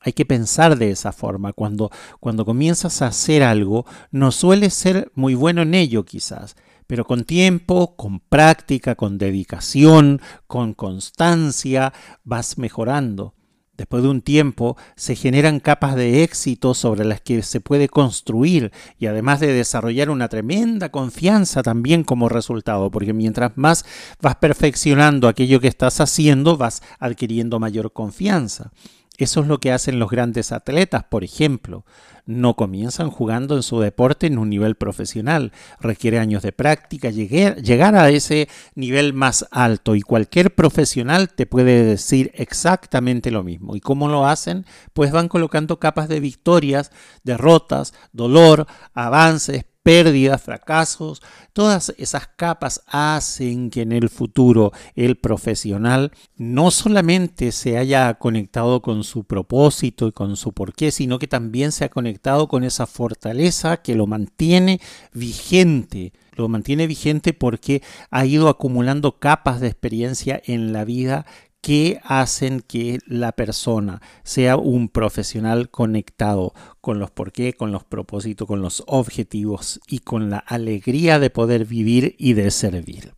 Hay 0.00 0.12
que 0.12 0.26
pensar 0.26 0.78
de 0.78 0.90
esa 0.90 1.12
forma. 1.12 1.52
Cuando, 1.52 1.90
cuando 2.20 2.44
comienzas 2.44 3.02
a 3.02 3.08
hacer 3.08 3.42
algo, 3.42 3.84
no 4.10 4.30
sueles 4.30 4.74
ser 4.74 5.10
muy 5.14 5.34
bueno 5.34 5.62
en 5.62 5.74
ello 5.74 6.04
quizás, 6.04 6.56
pero 6.86 7.04
con 7.04 7.24
tiempo, 7.24 7.96
con 7.96 8.20
práctica, 8.20 8.94
con 8.94 9.18
dedicación, 9.18 10.20
con 10.46 10.74
constancia, 10.74 11.92
vas 12.24 12.58
mejorando. 12.58 13.34
Después 13.76 14.02
de 14.02 14.10
un 14.10 14.20
tiempo 14.20 14.76
se 14.96 15.16
generan 15.16 15.58
capas 15.58 15.96
de 15.96 16.22
éxito 16.24 16.74
sobre 16.74 17.06
las 17.06 17.22
que 17.22 17.42
se 17.42 17.60
puede 17.60 17.88
construir 17.88 18.70
y 18.98 19.06
además 19.06 19.40
de 19.40 19.52
desarrollar 19.52 20.10
una 20.10 20.28
tremenda 20.28 20.90
confianza 20.90 21.62
también 21.62 22.04
como 22.04 22.28
resultado, 22.28 22.90
porque 22.90 23.14
mientras 23.14 23.52
más 23.56 23.86
vas 24.20 24.36
perfeccionando 24.36 25.26
aquello 25.26 25.58
que 25.58 25.68
estás 25.68 26.00
haciendo, 26.00 26.58
vas 26.58 26.82
adquiriendo 26.98 27.58
mayor 27.60 27.92
confianza. 27.92 28.72
Eso 29.16 29.40
es 29.40 29.46
lo 29.46 29.58
que 29.58 29.72
hacen 29.72 29.98
los 29.98 30.10
grandes 30.10 30.52
atletas, 30.52 31.04
por 31.04 31.24
ejemplo. 31.24 31.84
No 32.24 32.54
comienzan 32.54 33.10
jugando 33.10 33.56
en 33.56 33.62
su 33.62 33.80
deporte 33.80 34.28
en 34.28 34.38
un 34.38 34.48
nivel 34.48 34.76
profesional. 34.76 35.52
Requiere 35.80 36.20
años 36.20 36.42
de 36.42 36.52
práctica 36.52 37.10
llegar, 37.10 37.96
a 37.96 38.10
ese 38.10 38.48
nivel 38.74 39.12
más 39.12 39.46
alto 39.50 39.96
y 39.96 40.02
cualquier 40.02 40.54
profesional 40.54 41.28
te 41.28 41.46
puede 41.46 41.84
decir 41.84 42.30
exactamente 42.34 43.30
lo 43.32 43.42
mismo. 43.42 43.74
¿Y 43.74 43.80
cómo 43.80 44.08
lo 44.08 44.26
hacen? 44.26 44.66
Pues 44.92 45.10
van 45.10 45.28
colocando 45.28 45.80
capas 45.80 46.08
de 46.08 46.20
victorias, 46.20 46.92
derrotas, 47.24 47.92
dolor, 48.12 48.66
avances, 48.94 49.64
pérdidas, 49.82 50.42
fracasos, 50.42 51.22
todas 51.52 51.92
esas 51.98 52.28
capas 52.28 52.82
hacen 52.86 53.70
que 53.70 53.82
en 53.82 53.92
el 53.92 54.08
futuro 54.08 54.72
el 54.94 55.16
profesional 55.16 56.12
no 56.36 56.70
solamente 56.70 57.52
se 57.52 57.78
haya 57.78 58.14
conectado 58.14 58.82
con 58.82 59.04
su 59.04 59.24
propósito 59.24 60.06
y 60.06 60.12
con 60.12 60.36
su 60.36 60.52
porqué, 60.52 60.90
sino 60.90 61.18
que 61.18 61.26
también 61.26 61.72
se 61.72 61.84
ha 61.84 61.88
conectado 61.88 62.48
con 62.48 62.64
esa 62.64 62.86
fortaleza 62.86 63.78
que 63.78 63.94
lo 63.94 64.06
mantiene 64.06 64.80
vigente. 65.12 66.12
Lo 66.34 66.48
mantiene 66.48 66.86
vigente 66.86 67.34
porque 67.34 67.82
ha 68.10 68.24
ido 68.24 68.48
acumulando 68.48 69.18
capas 69.18 69.60
de 69.60 69.66
experiencia 69.66 70.40
en 70.46 70.72
la 70.72 70.84
vida 70.84 71.26
que 71.62 72.00
hacen 72.04 72.60
que 72.60 72.98
la 73.06 73.32
persona 73.32 74.02
sea 74.24 74.56
un 74.56 74.88
profesional 74.88 75.70
conectado 75.70 76.52
con 76.80 76.98
los 76.98 77.10
por 77.12 77.32
qué, 77.32 77.54
con 77.54 77.70
los 77.70 77.84
propósitos, 77.84 78.48
con 78.48 78.60
los 78.60 78.82
objetivos 78.88 79.80
y 79.86 80.00
con 80.00 80.28
la 80.28 80.38
alegría 80.38 81.20
de 81.20 81.30
poder 81.30 81.64
vivir 81.64 82.16
y 82.18 82.34
de 82.34 82.50
servir. 82.50 83.14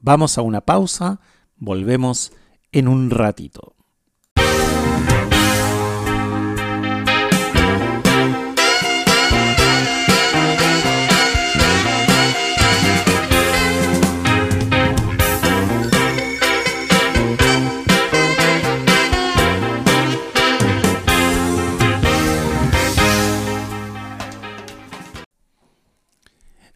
Vamos 0.00 0.36
a 0.36 0.42
una 0.42 0.60
pausa, 0.60 1.20
volvemos 1.56 2.32
en 2.72 2.88
un 2.88 3.10
ratito. 3.10 3.74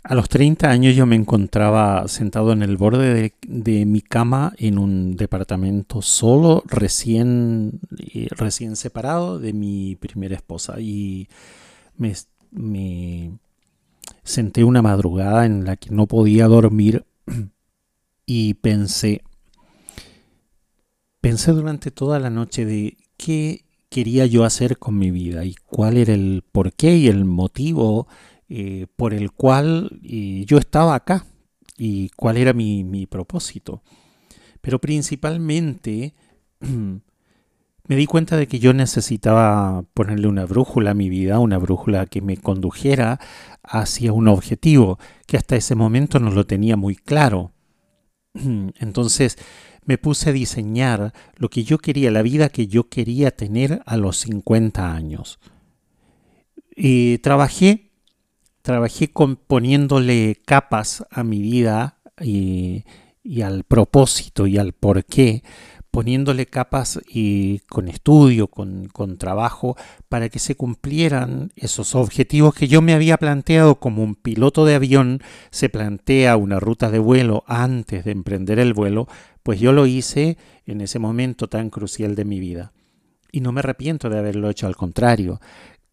A 0.09 0.15
los 0.15 0.29
30 0.29 0.71
años 0.71 0.95
yo 0.95 1.05
me 1.05 1.17
encontraba 1.17 2.07
sentado 2.07 2.53
en 2.53 2.63
el 2.63 2.77
borde 2.77 3.33
de, 3.43 3.87
mi 3.87 4.01
cama 4.01 4.53
en 4.57 4.79
un 4.79 5.17
departamento 5.17 6.01
solo, 6.01 6.63
recién, 6.65 7.81
eh, 8.15 8.29
recién 8.31 8.77
separado 8.77 9.41
de 9.41 9.53
mi 9.53 9.97
primera 9.97 10.37
esposa. 10.37 10.79
Y 10.79 11.29
me, 11.97 12.15
me 12.53 13.33
senté 14.23 14.63
una 14.63 14.81
madrugada 14.81 15.45
en 15.45 15.65
la 15.65 15.75
que 15.75 15.91
no 15.91 16.07
podía 16.07 16.47
dormir 16.47 17.05
y 18.27 18.55
pensé, 18.55 19.25
pensé 21.21 21.51
durante 21.51 21.91
toda 21.91 22.21
la 22.21 22.31
noche 22.31 22.65
de 22.65 22.97
qué 23.17 23.65
quería 23.89 24.25
yo 24.27 24.45
hacer 24.45 24.79
con 24.79 24.97
mi 24.99 25.11
vida 25.11 25.45
y 25.45 25.57
cuál 25.67 25.97
era 25.97 26.15
el 26.15 26.45
porqué 26.53 26.97
y 26.97 27.09
el 27.09 27.25
motivo 27.25 28.07
eh, 28.49 28.87
por 28.97 29.13
el 29.13 29.33
cual 29.33 30.01
eh, 30.03 30.45
yo 30.47 30.59
estaba 30.59 30.95
acá 30.95 31.27
y 31.77 32.11
cuál 32.11 32.37
era 32.37 32.53
mi, 32.53 32.85
mi 32.85 33.07
propósito. 33.07 33.83
Pero 34.61 34.81
principalmente 34.81 36.15
me 36.61 37.97
di 37.97 38.07
cuenta 38.07 38.37
de 38.37 38.47
que 38.49 38.59
yo 38.59 38.73
necesitaba 38.73 39.85
ponerle 39.95 40.29
una 40.29 40.45
brújula 40.45 40.93
a 40.93 40.95
mi 40.95 41.09
vida, 41.09 41.39
una 41.39 41.59
brújula 41.59 42.07
que 42.07 42.21
me 42.21 42.37
condujera 42.37 43.21
hacia 43.63 44.13
un 44.13 44.29
objetivo 44.29 44.99
que 45.27 45.37
hasta 45.37 45.57
ese 45.57 45.75
momento 45.75 46.19
no 46.19 46.31
lo 46.31 46.47
tenía 46.47 46.77
muy 46.77 46.97
claro. 46.97 47.53
Entonces 48.35 49.39
me 49.85 49.99
puse 49.99 50.31
a 50.31 50.33
diseñar 50.33 51.13
lo 51.37 51.49
que 51.49 51.65
yo 51.65 51.79
quería, 51.79 52.11
la 52.11 52.23
vida 52.23 52.49
que 52.49 52.67
yo 52.67 52.89
quería 52.89 53.31
tener 53.31 53.83
a 53.87 53.97
los 53.97 54.19
50 54.19 54.93
años. 54.93 55.39
Y 56.75 57.19
trabajé 57.19 57.86
trabajé 58.67 59.09
poniéndole 59.47 60.41
capas 60.45 61.07
a 61.13 61.23
mi 61.23 61.41
vida 61.41 61.99
y, 62.21 62.83
al 63.45 63.63
propósito 63.63 64.49
y 64.49 64.59
al 64.59 64.73
porqué, 64.73 65.45
poniéndole 65.93 66.47
capas 66.47 66.99
y 67.09 67.61
con 67.69 67.87
estudio, 67.87 68.49
con, 68.49 68.89
con, 68.89 69.19
trabajo, 69.19 69.77
para 70.09 70.29
que 70.31 70.41
se 70.41 70.57
cumplieran 70.57 71.53
esos 71.55 71.95
objetivos 71.95 72.57
que 72.57 72.67
yo 72.67 72.83
me 72.83 72.93
había 72.93 73.19
planteado 73.19 73.77
como 73.77 74.03
un 74.03 74.17
piloto 74.17 74.65
de 74.65 74.75
avión 74.75 75.21
se 75.53 75.69
plantea 75.69 76.37
una 76.37 76.59
ruta 76.59 76.91
de 76.91 76.99
vuelo 76.99 77.45
antes 77.47 78.05
de 78.05 78.11
emprender 78.11 78.59
el 78.59 78.75
vuelo, 78.75 79.07
pues 79.45 79.61
yo 79.61 79.73
lo 79.73 79.87
hice 79.87 80.39
en 80.65 80.81
ese 80.81 80.99
momento 80.99 81.47
tan 81.47 81.71
crucial 81.71 82.17
de 82.17 82.25
mi 82.25 82.41
vida. 82.41 82.73
Y 83.31 83.43
no 83.43 83.53
me 83.53 83.61
arrepiento 83.61 84.11
de 84.11 84.19
haberlo 84.19 84.51
hecho, 84.51 84.67
al 84.67 84.77
contrario, 84.77 85.41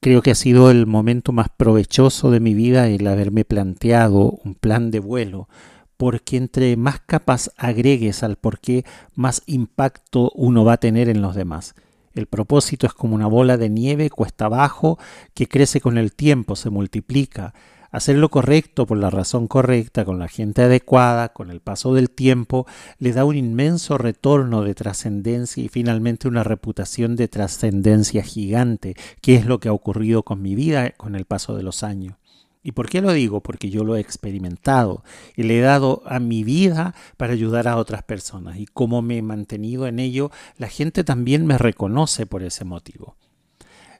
Creo 0.03 0.21
que 0.21 0.31
ha 0.31 0.35
sido 0.35 0.69
el 0.69 0.85
momento 0.85 1.31
más 1.31 1.47
provechoso 1.55 2.29
de 2.29 2.41
mi 2.41 2.53
vida 2.53 2.89
el 2.89 3.07
haberme 3.07 3.45
planteado 3.45 4.37
un 4.43 4.53
plan 4.53 4.91
de 4.91 4.99
vuelo, 4.99 5.47
porque 5.95 6.35
entre 6.35 6.75
más 6.75 6.99
capas 6.99 7.51
agregues 7.55 8.21
al 8.21 8.35
por 8.35 8.59
qué, 8.59 8.83
más 9.15 9.43
impacto 9.45 10.29
uno 10.35 10.65
va 10.65 10.73
a 10.73 10.79
tener 10.81 11.07
en 11.07 11.21
los 11.21 11.35
demás. 11.35 11.73
El 12.15 12.25
propósito 12.25 12.85
es 12.85 12.91
como 12.91 13.15
una 13.15 13.27
bola 13.27 13.55
de 13.55 13.69
nieve 13.69 14.09
cuesta 14.09 14.47
abajo 14.47 14.99
que 15.33 15.47
crece 15.47 15.79
con 15.79 15.97
el 15.97 16.11
tiempo, 16.11 16.57
se 16.57 16.69
multiplica, 16.69 17.53
Hacer 17.93 18.17
lo 18.17 18.29
correcto 18.29 18.87
por 18.87 18.97
la 18.97 19.11
razón 19.11 19.47
correcta, 19.47 20.03
con 20.03 20.17
la 20.17 20.27
gente 20.27 20.63
adecuada, 20.63 21.29
con 21.29 21.51
el 21.51 21.59
paso 21.59 21.93
del 21.93 22.09
tiempo, 22.09 22.65
le 22.97 23.13
da 23.13 23.23
un 23.23 23.35
inmenso 23.35 23.99
retorno 23.99 24.63
de 24.63 24.73
trascendencia 24.73 25.63
y 25.63 25.69
finalmente 25.69 26.27
una 26.27 26.43
reputación 26.43 27.15
de 27.15 27.27
trascendencia 27.27 28.23
gigante, 28.23 28.95
que 29.21 29.35
es 29.35 29.45
lo 29.45 29.59
que 29.59 29.69
ha 29.69 29.73
ocurrido 29.73 30.23
con 30.23 30.41
mi 30.41 30.55
vida 30.55 30.89
con 30.97 31.15
el 31.15 31.25
paso 31.25 31.55
de 31.55 31.61
los 31.61 31.83
años. 31.83 32.15
¿Y 32.63 32.71
por 32.71 32.89
qué 32.89 32.99
lo 32.99 33.13
digo? 33.13 33.43
Porque 33.43 33.69
yo 33.69 33.83
lo 33.83 33.95
he 33.95 33.99
experimentado 33.99 35.03
y 35.35 35.43
le 35.43 35.59
he 35.59 35.61
dado 35.61 36.01
a 36.07 36.19
mi 36.19 36.43
vida 36.43 36.95
para 37.17 37.33
ayudar 37.33 37.67
a 37.67 37.77
otras 37.77 38.01
personas. 38.01 38.57
Y 38.57 38.65
como 38.65 39.03
me 39.03 39.19
he 39.19 39.21
mantenido 39.21 39.85
en 39.85 39.99
ello, 39.99 40.31
la 40.57 40.67
gente 40.67 41.03
también 41.03 41.45
me 41.45 41.59
reconoce 41.59 42.25
por 42.25 42.41
ese 42.41 42.65
motivo. 42.65 43.17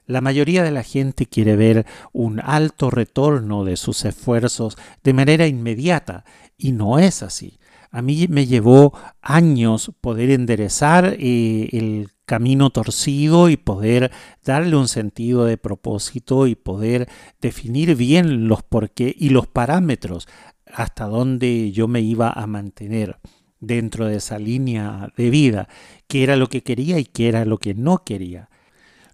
La 0.06 0.20
mayoría 0.20 0.62
de 0.62 0.70
la 0.70 0.82
gente 0.82 1.26
quiere 1.26 1.56
ver 1.56 1.86
un 2.12 2.40
alto 2.40 2.90
retorno 2.90 3.64
de 3.64 3.76
sus 3.76 4.04
esfuerzos 4.04 4.76
de 5.02 5.14
manera 5.14 5.46
inmediata 5.46 6.24
y 6.58 6.72
no 6.72 6.98
es 6.98 7.22
así. 7.22 7.58
A 7.90 8.02
mí 8.02 8.26
me 8.28 8.46
llevó 8.46 8.92
años 9.22 9.92
poder 10.00 10.30
enderezar 10.30 11.16
eh, 11.18 11.68
el 11.72 12.10
camino 12.24 12.70
torcido 12.70 13.48
y 13.48 13.56
poder 13.56 14.10
darle 14.44 14.76
un 14.76 14.88
sentido 14.88 15.44
de 15.44 15.56
propósito 15.56 16.46
y 16.46 16.54
poder 16.54 17.08
definir 17.40 17.94
bien 17.94 18.48
los 18.48 18.62
porqué 18.62 19.14
y 19.16 19.28
los 19.28 19.46
parámetros 19.46 20.26
hasta 20.66 21.06
donde 21.06 21.70
yo 21.72 21.86
me 21.86 22.00
iba 22.00 22.30
a 22.30 22.46
mantener 22.46 23.18
dentro 23.60 24.06
de 24.06 24.16
esa 24.16 24.38
línea 24.38 25.12
de 25.16 25.30
vida, 25.30 25.68
qué 26.08 26.22
era 26.24 26.36
lo 26.36 26.48
que 26.48 26.62
quería 26.62 26.98
y 26.98 27.04
qué 27.04 27.28
era 27.28 27.44
lo 27.44 27.58
que 27.58 27.74
no 27.74 28.04
quería. 28.04 28.50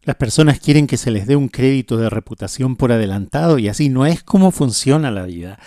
Las 0.03 0.17
personas 0.17 0.61
quieren 0.61 0.87
que 0.87 0.97
se 0.97 1.11
les 1.11 1.27
dé 1.27 1.37
un 1.37 1.49
crédito 1.49 1.99
de 1.99 2.09
reputación 2.09 2.77
por 2.77 2.91
adelantado 2.91 3.59
y 3.59 3.69
así 3.69 3.91
no 3.91 4.07
es 4.07 4.23
como 4.23 4.51
funciona 4.51 5.11
la 5.11 5.25
vida. 5.25 5.59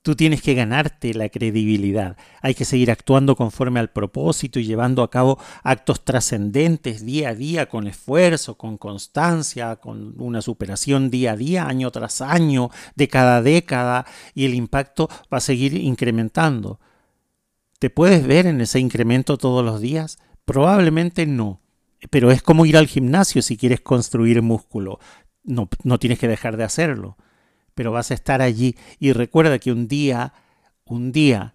Tú 0.00 0.14
tienes 0.14 0.40
que 0.40 0.54
ganarte 0.54 1.12
la 1.12 1.28
credibilidad. 1.28 2.16
Hay 2.40 2.54
que 2.54 2.64
seguir 2.64 2.90
actuando 2.90 3.36
conforme 3.36 3.78
al 3.80 3.90
propósito 3.90 4.58
y 4.58 4.64
llevando 4.64 5.02
a 5.02 5.10
cabo 5.10 5.38
actos 5.62 6.04
trascendentes 6.06 7.04
día 7.04 7.30
a 7.30 7.34
día 7.34 7.68
con 7.68 7.86
esfuerzo, 7.86 8.56
con 8.56 8.78
constancia, 8.78 9.76
con 9.76 10.14
una 10.16 10.40
superación 10.40 11.10
día 11.10 11.32
a 11.32 11.36
día, 11.36 11.66
año 11.66 11.90
tras 11.90 12.22
año, 12.22 12.70
de 12.94 13.08
cada 13.08 13.42
década, 13.42 14.06
y 14.34 14.46
el 14.46 14.54
impacto 14.54 15.08
va 15.30 15.38
a 15.38 15.40
seguir 15.40 15.74
incrementando. 15.74 16.80
¿Te 17.78 17.90
puedes 17.90 18.26
ver 18.26 18.46
en 18.46 18.62
ese 18.62 18.78
incremento 18.80 19.36
todos 19.36 19.62
los 19.62 19.82
días? 19.82 20.18
Probablemente 20.46 21.26
no 21.26 21.65
pero 22.10 22.30
es 22.30 22.42
como 22.42 22.66
ir 22.66 22.76
al 22.76 22.86
gimnasio 22.86 23.42
si 23.42 23.56
quieres 23.56 23.80
construir 23.80 24.42
músculo. 24.42 24.98
No, 25.44 25.68
no 25.84 25.98
tienes 25.98 26.18
que 26.18 26.28
dejar 26.28 26.56
de 26.56 26.64
hacerlo, 26.64 27.16
pero 27.74 27.92
vas 27.92 28.10
a 28.10 28.14
estar 28.14 28.42
allí. 28.42 28.76
Y 28.98 29.12
recuerda 29.12 29.58
que 29.58 29.72
un 29.72 29.88
día, 29.88 30.32
un 30.84 31.12
día 31.12 31.54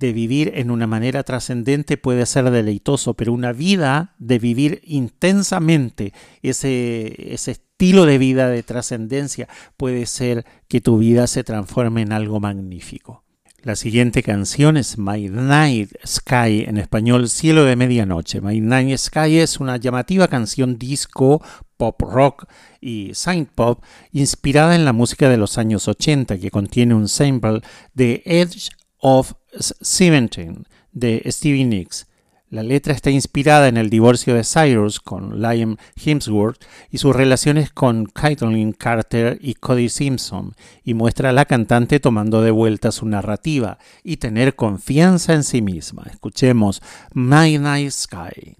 de 0.00 0.12
vivir 0.12 0.52
en 0.54 0.70
una 0.70 0.86
manera 0.86 1.22
trascendente 1.22 1.98
puede 1.98 2.24
ser 2.24 2.50
deleitoso, 2.50 3.14
pero 3.14 3.34
una 3.34 3.52
vida 3.52 4.14
de 4.18 4.38
vivir 4.38 4.80
intensamente 4.84 6.14
ese, 6.42 7.34
ese 7.34 7.50
estilo 7.52 8.06
de 8.06 8.16
vida 8.16 8.48
de 8.48 8.62
trascendencia 8.62 9.48
puede 9.76 10.06
ser 10.06 10.46
que 10.68 10.80
tu 10.80 10.98
vida 10.98 11.26
se 11.26 11.44
transforme 11.44 12.00
en 12.02 12.12
algo 12.12 12.40
magnífico. 12.40 13.24
La 13.62 13.76
siguiente 13.76 14.22
canción 14.22 14.78
es 14.78 14.96
My 14.96 15.28
Night 15.28 15.90
Sky, 16.06 16.64
en 16.66 16.78
español 16.78 17.28
Cielo 17.28 17.64
de 17.64 17.76
Medianoche. 17.76 18.40
My 18.40 18.58
Night 18.58 18.96
Sky 18.96 19.36
es 19.36 19.60
una 19.60 19.76
llamativa 19.76 20.28
canción 20.28 20.78
disco, 20.78 21.42
pop 21.76 22.00
rock 22.00 22.46
y 22.80 23.10
synth 23.12 23.50
pop 23.54 23.84
inspirada 24.12 24.74
en 24.74 24.86
la 24.86 24.94
música 24.94 25.28
de 25.28 25.36
los 25.36 25.58
años 25.58 25.88
80 25.88 26.38
que 26.38 26.50
contiene 26.50 26.94
un 26.94 27.06
sample 27.06 27.60
de 27.92 28.22
Edge 28.24 28.70
of 28.96 29.34
Seventeen 29.58 30.66
de 30.92 31.22
Stevie 31.26 31.66
Nicks. 31.66 32.06
La 32.50 32.64
letra 32.64 32.92
está 32.92 33.10
inspirada 33.10 33.68
en 33.68 33.76
el 33.76 33.90
divorcio 33.90 34.34
de 34.34 34.42
Cyrus 34.42 34.98
con 34.98 35.40
Liam 35.40 35.76
Hemsworth 35.94 36.60
y 36.90 36.98
sus 36.98 37.14
relaciones 37.14 37.70
con 37.70 38.06
Caitlin 38.06 38.72
Carter 38.72 39.38
y 39.40 39.54
Cody 39.54 39.88
Simpson 39.88 40.56
y 40.82 40.94
muestra 40.94 41.28
a 41.28 41.32
la 41.32 41.44
cantante 41.44 42.00
tomando 42.00 42.42
de 42.42 42.50
vuelta 42.50 42.90
su 42.90 43.06
narrativa 43.06 43.78
y 44.02 44.16
tener 44.16 44.56
confianza 44.56 45.32
en 45.34 45.44
sí 45.44 45.62
misma. 45.62 46.02
Escuchemos 46.10 46.82
My 47.14 47.56
Night 47.56 47.92
Sky. 47.92 48.59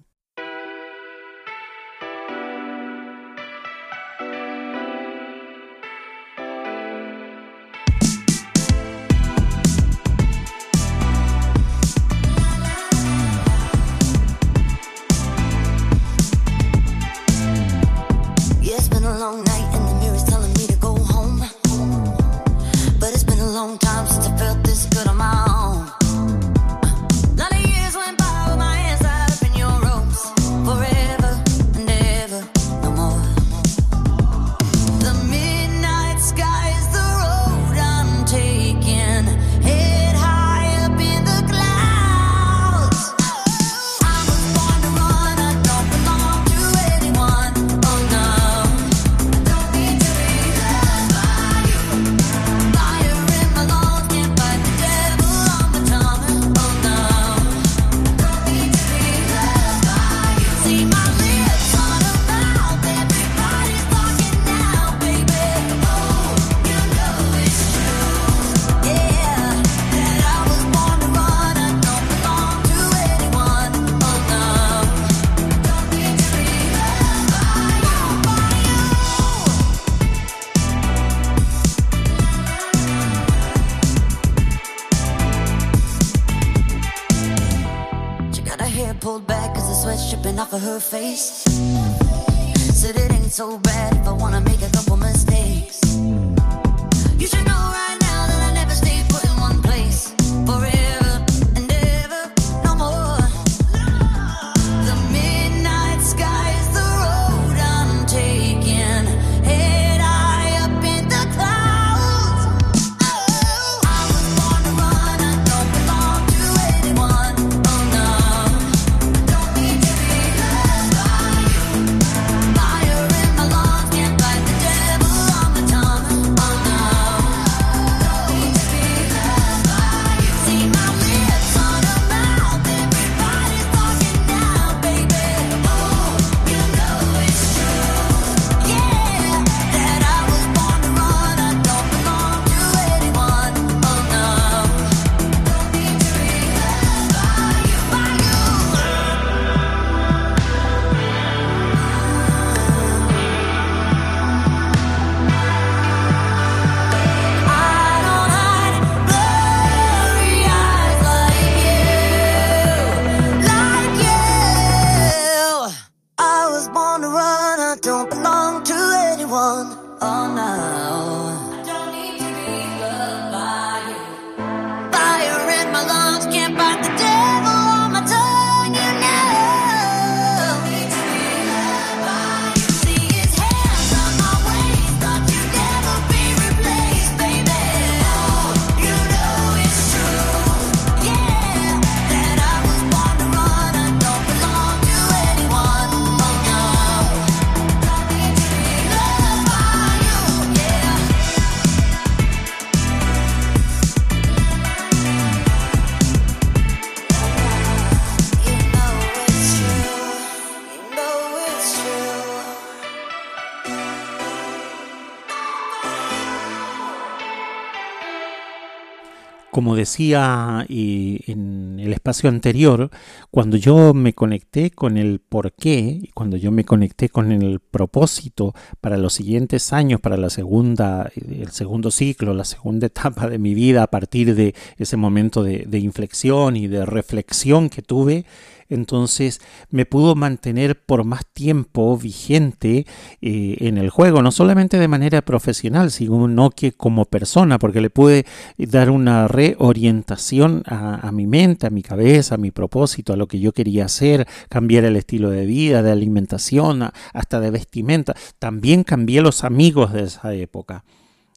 Y 220.01 221.21
en 221.27 221.79
el 221.79 221.93
espacio 221.93 222.31
anterior, 222.31 222.91
cuando 223.31 223.57
yo 223.57 223.93
me 223.93 224.15
conecté 224.15 224.71
con 224.71 224.97
el 224.97 225.21
porqué 225.21 225.99
y 226.03 226.09
cuando 226.09 226.37
yo 226.37 226.51
me 226.51 226.65
conecté 226.65 227.11
con 227.11 227.33
el 227.33 227.61
propósito 227.61 228.55
para 228.81 228.97
los 228.97 229.13
siguientes 229.13 229.73
años, 229.73 230.01
para 230.01 230.17
la 230.17 230.31
segunda, 230.31 231.11
el 231.15 231.51
segundo 231.51 231.91
ciclo, 231.91 232.33
la 232.33 232.45
segunda 232.45 232.87
etapa 232.89 233.29
de 233.29 233.39
mi 233.39 233.55
vida 233.55 233.83
a 233.83 233.89
partir 233.89 234.35
de 234.35 234.55
ese 234.79 234.97
momento 234.97 235.43
de 235.43 235.79
inflexión 235.79 236.57
y 236.57 236.67
de 236.67 236.87
reflexión 236.87 237.69
que 237.69 237.83
tuve, 237.83 238.25
entonces 238.71 239.41
me 239.69 239.85
pudo 239.85 240.15
mantener 240.15 240.81
por 240.81 241.05
más 241.05 241.27
tiempo 241.27 241.99
vigente 241.99 242.87
eh, 243.21 243.57
en 243.61 243.77
el 243.77 243.91
juego, 243.91 244.23
no 244.23 244.31
solamente 244.31 244.79
de 244.79 244.89
manera 244.89 245.23
profesional, 245.23 245.91
sino 245.91 246.51
que 246.51 246.73
como 246.73 247.05
persona, 247.05 247.59
porque 247.59 247.81
le 247.81 247.91
pude 247.91 248.25
dar 248.57 248.91
una 248.91 249.29
reorientación 249.29 250.63
a, 250.67 251.11
mi 251.13 251.27
mente, 251.27 251.67
a 251.67 251.71
mi 251.71 251.83
cabeza, 251.83 252.37
a 252.37 252.39
mi 252.39 252.51
propósito, 252.51 253.13
a 253.13 253.17
lo 253.17 253.27
que 253.27 253.41
yo 253.41 253.53
quería 253.53 253.85
hacer, 253.85 254.27
cambiar 254.49 254.85
el 254.85 254.97
estilo 254.97 255.31
de 255.31 255.45
vida, 255.45 255.83
de 255.83 255.91
alimentación, 255.91 256.91
hasta 257.13 257.41
de 257.41 257.51
vestimenta. 257.51 258.15
También 258.39 258.85
cambié 258.85 259.21
los 259.21 259.45
amigos 259.45 259.93
de 259.93 260.05
esa 260.05 260.33
época. 260.35 260.85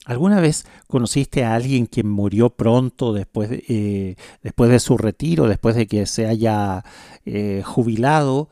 ¿Alguna 0.05 0.41
vez 0.41 0.65
conociste 0.87 1.45
a 1.45 1.55
alguien 1.55 1.87
que 1.87 2.03
murió 2.03 2.49
pronto 2.49 3.13
después 3.13 3.49
de, 3.49 3.63
eh, 3.69 4.15
después 4.41 4.69
de 4.69 4.79
su 4.79 4.97
retiro, 4.97 5.47
después 5.47 5.75
de 5.75 5.87
que 5.87 6.05
se 6.05 6.27
haya 6.27 6.83
eh, 7.25 7.61
jubilado? 7.65 8.49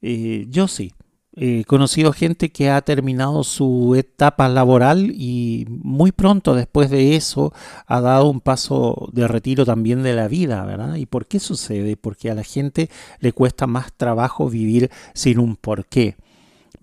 Eh, 0.00 0.46
yo 0.48 0.66
sí. 0.68 0.92
He 1.36 1.64
conocido 1.64 2.12
gente 2.12 2.52
que 2.52 2.70
ha 2.70 2.80
terminado 2.82 3.42
su 3.42 3.96
etapa 3.96 4.48
laboral 4.48 5.10
y 5.12 5.66
muy 5.68 6.12
pronto 6.12 6.54
después 6.54 6.90
de 6.90 7.16
eso 7.16 7.52
ha 7.88 8.00
dado 8.00 8.30
un 8.30 8.40
paso 8.40 9.08
de 9.12 9.26
retiro 9.26 9.66
también 9.66 10.04
de 10.04 10.14
la 10.14 10.28
vida, 10.28 10.64
¿verdad? 10.64 10.94
¿Y 10.94 11.06
por 11.06 11.26
qué 11.26 11.40
sucede? 11.40 11.96
Porque 11.96 12.30
a 12.30 12.36
la 12.36 12.44
gente 12.44 12.88
le 13.18 13.32
cuesta 13.32 13.66
más 13.66 13.92
trabajo 13.96 14.48
vivir 14.48 14.92
sin 15.12 15.40
un 15.40 15.56
porqué 15.56 16.16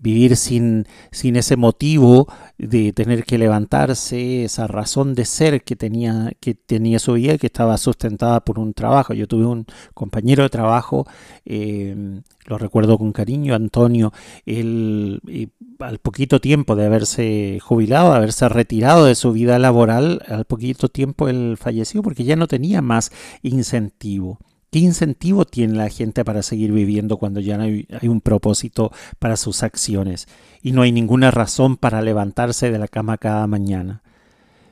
vivir 0.02 0.36
sin, 0.36 0.86
sin 1.12 1.36
ese 1.36 1.56
motivo 1.56 2.26
de 2.58 2.92
tener 2.92 3.24
que 3.24 3.38
levantarse, 3.38 4.44
esa 4.44 4.66
razón 4.66 5.14
de 5.14 5.24
ser 5.24 5.62
que 5.62 5.76
tenía, 5.76 6.32
que 6.40 6.54
tenía 6.54 6.98
su 6.98 7.14
vida 7.14 7.38
que 7.38 7.46
estaba 7.46 7.78
sustentada 7.78 8.40
por 8.40 8.58
un 8.58 8.74
trabajo. 8.74 9.14
Yo 9.14 9.28
tuve 9.28 9.46
un 9.46 9.66
compañero 9.94 10.42
de 10.42 10.50
trabajo, 10.50 11.06
eh, 11.44 12.20
lo 12.46 12.58
recuerdo 12.58 12.98
con 12.98 13.12
cariño, 13.12 13.54
Antonio, 13.54 14.12
él 14.44 15.20
eh, 15.28 15.48
al 15.78 15.98
poquito 15.98 16.40
tiempo 16.40 16.74
de 16.74 16.86
haberse 16.86 17.58
jubilado, 17.60 18.10
de 18.10 18.16
haberse 18.16 18.48
retirado 18.48 19.04
de 19.04 19.14
su 19.14 19.32
vida 19.32 19.58
laboral, 19.58 20.22
al 20.26 20.44
poquito 20.44 20.88
tiempo 20.88 21.28
él 21.28 21.56
falleció 21.58 22.02
porque 22.02 22.24
ya 22.24 22.36
no 22.36 22.48
tenía 22.48 22.82
más 22.82 23.12
incentivo. 23.42 24.38
¿Qué 24.72 24.78
incentivo 24.78 25.44
tiene 25.44 25.74
la 25.74 25.90
gente 25.90 26.24
para 26.24 26.42
seguir 26.42 26.72
viviendo 26.72 27.18
cuando 27.18 27.40
ya 27.40 27.58
no 27.58 27.64
hay, 27.64 27.86
un 28.04 28.22
propósito 28.22 28.90
para 29.18 29.36
sus 29.36 29.62
acciones 29.62 30.28
y 30.62 30.72
no 30.72 30.80
hay 30.80 30.92
ninguna 30.92 31.30
razón 31.30 31.76
para 31.76 32.00
levantarse 32.00 32.70
de 32.70 32.78
la 32.78 32.88
cama 32.88 33.18
cada 33.18 33.46
mañana? 33.46 34.02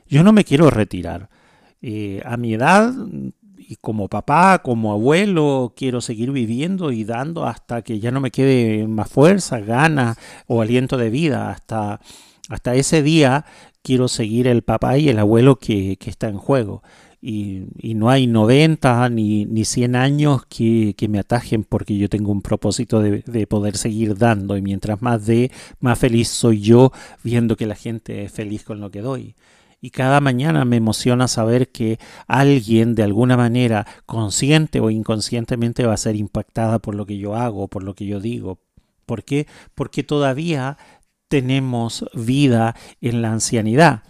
Yo 0.09 0.23
no 0.23 0.33
me 0.33 0.43
quiero 0.43 0.71
retirar. 0.71 1.29
Eh, 1.83 2.19
a 2.25 2.35
mi 2.35 2.55
edad, 2.55 2.91
y 3.59 3.75
como 3.75 4.07
papá, 4.07 4.63
como 4.63 4.91
abuelo, 4.91 5.75
quiero 5.77 6.01
seguir 6.01 6.31
viviendo 6.31 6.91
y 6.91 7.03
dando 7.03 7.45
hasta 7.45 7.83
que 7.83 7.99
ya 7.99 8.09
no 8.09 8.21
me 8.21 8.31
quede 8.31 8.87
más 8.87 9.07
fuerza, 9.07 9.59
ganas 9.59 10.17
o 10.47 10.63
aliento 10.63 10.97
de 10.97 11.11
vida. 11.11 11.51
Hasta, 11.51 12.01
hasta 12.49 12.73
ese 12.73 13.03
día 13.03 13.45
quiero 13.83 14.07
seguir 14.07 14.47
el 14.47 14.63
papá 14.63 14.97
y 14.97 15.09
el 15.09 15.19
abuelo 15.19 15.57
que, 15.57 15.97
que 15.97 16.09
está 16.09 16.27
en 16.27 16.39
juego 16.39 16.81
y, 17.21 17.65
y, 17.77 17.93
no 17.93 18.09
hay 18.09 18.25
90 18.25 19.09
ni, 19.09 19.45
ni 19.45 19.63
100 19.63 19.95
años 19.95 20.45
que, 20.47 20.95
que, 20.97 21.07
me 21.07 21.19
atajen 21.19 21.63
porque 21.63 21.95
yo 21.95 22.09
tengo 22.09 22.31
un 22.31 22.41
propósito 22.41 22.99
de, 22.99 23.21
de, 23.27 23.45
poder 23.45 23.77
seguir 23.77 24.17
dando 24.17 24.57
y 24.57 24.63
mientras 24.63 25.03
más 25.03 25.25
dé, 25.27 25.51
más 25.79 25.99
feliz 25.99 26.29
soy 26.29 26.61
yo 26.61 26.91
viendo 27.23 27.55
que 27.55 27.67
la 27.67 27.75
gente 27.75 28.23
es 28.23 28.31
feliz 28.31 28.63
con 28.63 28.79
lo 28.81 28.89
que 28.89 29.01
doy. 29.01 29.35
Y 29.81 29.91
cada 29.91 30.19
mañana 30.19 30.65
me 30.65 30.77
emociona 30.77 31.27
saber 31.27 31.71
que 31.71 31.99
alguien 32.27 32.95
de 32.95 33.03
alguna 33.03 33.37
manera, 33.37 33.85
consciente 34.05 34.79
o 34.79 34.89
inconscientemente, 34.89 35.85
va 35.85 35.93
a 35.93 35.97
ser 35.97 36.15
impactada 36.15 36.79
por 36.79 36.95
lo 36.95 37.05
que 37.05 37.17
yo 37.17 37.35
hago, 37.35 37.67
por 37.67 37.83
lo 37.83 37.95
que 37.95 38.05
yo 38.05 38.19
digo. 38.19 38.59
¿Por 39.05 39.23
qué? 39.23 39.47
Porque 39.73 40.03
todavía 40.03 40.77
tenemos 41.27 42.05
vida 42.13 42.75
en 42.99 43.21
la 43.21 43.31
ancianidad 43.31 44.03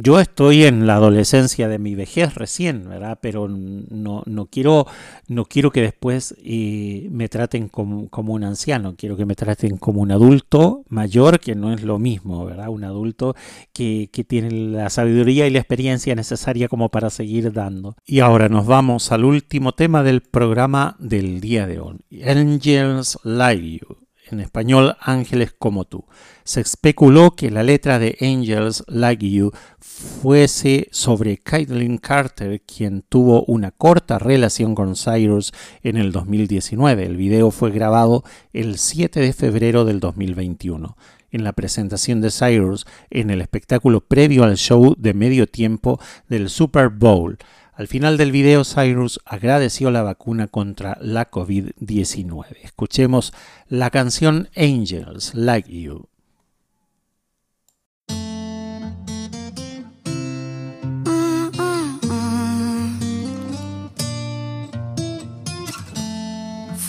yo 0.00 0.20
estoy 0.20 0.62
en 0.62 0.86
la 0.86 0.94
adolescencia 0.94 1.66
de 1.66 1.80
mi 1.80 1.96
vejez 1.96 2.36
recién, 2.36 2.88
¿verdad? 2.88 3.18
Pero 3.20 3.48
no, 3.48 4.22
no, 4.26 4.46
quiero, 4.46 4.86
no 5.26 5.44
quiero 5.44 5.72
que 5.72 5.82
después 5.82 6.36
eh, 6.44 7.08
me 7.10 7.28
traten 7.28 7.68
como, 7.68 8.08
como, 8.08 8.34
un 8.34 8.44
anciano, 8.44 8.94
quiero 8.96 9.16
que 9.16 9.26
me 9.26 9.34
traten 9.34 9.76
como 9.76 10.00
un 10.00 10.12
adulto 10.12 10.84
mayor, 10.88 11.40
que 11.40 11.56
no 11.56 11.72
es 11.72 11.82
lo 11.82 11.98
mismo, 11.98 12.44
¿verdad? 12.44 12.68
Un 12.68 12.84
adulto 12.84 13.34
que, 13.72 14.08
que 14.12 14.22
tiene 14.22 14.52
la 14.52 14.88
sabiduría 14.88 15.48
y 15.48 15.50
la 15.50 15.58
experiencia 15.58 16.14
necesaria 16.14 16.68
como 16.68 16.90
para 16.90 17.10
seguir 17.10 17.52
dando. 17.52 17.96
Y 18.06 18.20
ahora 18.20 18.48
nos 18.48 18.66
vamos 18.66 19.10
al 19.10 19.24
último 19.24 19.72
tema 19.72 20.04
del 20.04 20.20
programa 20.20 20.94
del 21.00 21.40
día 21.40 21.66
de 21.66 21.80
hoy, 21.80 21.98
Angels 22.24 23.18
You 23.24 24.07
en 24.30 24.40
español 24.40 24.96
Ángeles 25.00 25.54
como 25.58 25.84
tú. 25.84 26.04
Se 26.44 26.60
especuló 26.60 27.32
que 27.32 27.50
la 27.50 27.62
letra 27.62 27.98
de 27.98 28.16
Angels 28.20 28.84
Like 28.86 29.30
You 29.30 29.52
fuese 29.78 30.88
sobre 30.90 31.38
Caitlyn 31.38 31.98
Carter, 31.98 32.62
quien 32.62 33.02
tuvo 33.02 33.44
una 33.44 33.70
corta 33.70 34.18
relación 34.18 34.74
con 34.74 34.96
Cyrus 34.96 35.52
en 35.82 35.96
el 35.96 36.12
2019. 36.12 37.04
El 37.04 37.16
video 37.16 37.50
fue 37.50 37.70
grabado 37.70 38.24
el 38.52 38.78
7 38.78 39.20
de 39.20 39.32
febrero 39.32 39.84
del 39.84 40.00
2021 40.00 40.96
en 41.30 41.44
la 41.44 41.52
presentación 41.52 42.20
de 42.20 42.30
Cyrus 42.30 42.86
en 43.10 43.30
el 43.30 43.40
espectáculo 43.40 44.00
previo 44.00 44.44
al 44.44 44.56
show 44.56 44.94
de 44.96 45.14
medio 45.14 45.46
tiempo 45.46 46.00
del 46.28 46.48
Super 46.48 46.88
Bowl. 46.88 47.38
Al 47.78 47.86
final 47.86 48.16
del 48.16 48.32
video, 48.32 48.64
Cyrus 48.64 49.20
agradeció 49.24 49.92
la 49.92 50.02
vacuna 50.02 50.48
contra 50.48 50.98
la 51.00 51.30
COVID-19. 51.30 52.56
Escuchemos 52.64 53.32
la 53.68 53.90
canción 53.90 54.48
Angels 54.56 55.32
Like 55.36 55.70
You. 55.70 56.08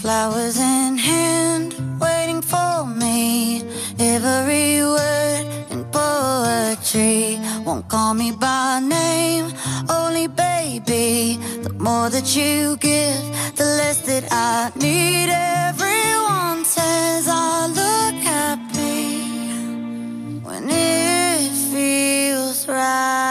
Flowers 0.01 0.57
in 0.57 0.97
hand, 0.97 1.75
waiting 1.99 2.41
for 2.41 2.87
me. 2.87 3.63
Every 3.99 4.81
word 4.81 5.45
in 5.69 5.85
poetry 5.91 7.39
won't 7.63 7.87
call 7.87 8.15
me 8.15 8.31
by 8.31 8.79
name, 8.81 9.53
only 9.87 10.27
The 11.27 11.73
more 11.73 12.09
that 12.09 12.33
you 12.35 12.77
give, 12.77 13.23
the 13.57 13.65
less 13.79 13.99
that 14.07 14.25
I 14.31 14.71
need. 14.77 15.29
Everyone 15.29 16.63
says 16.63 17.27
I 17.27 17.67
look 17.67 18.15
happy 18.23 19.19
when 20.47 20.69
it 20.69 21.51
feels 21.71 22.67
right. 22.67 23.28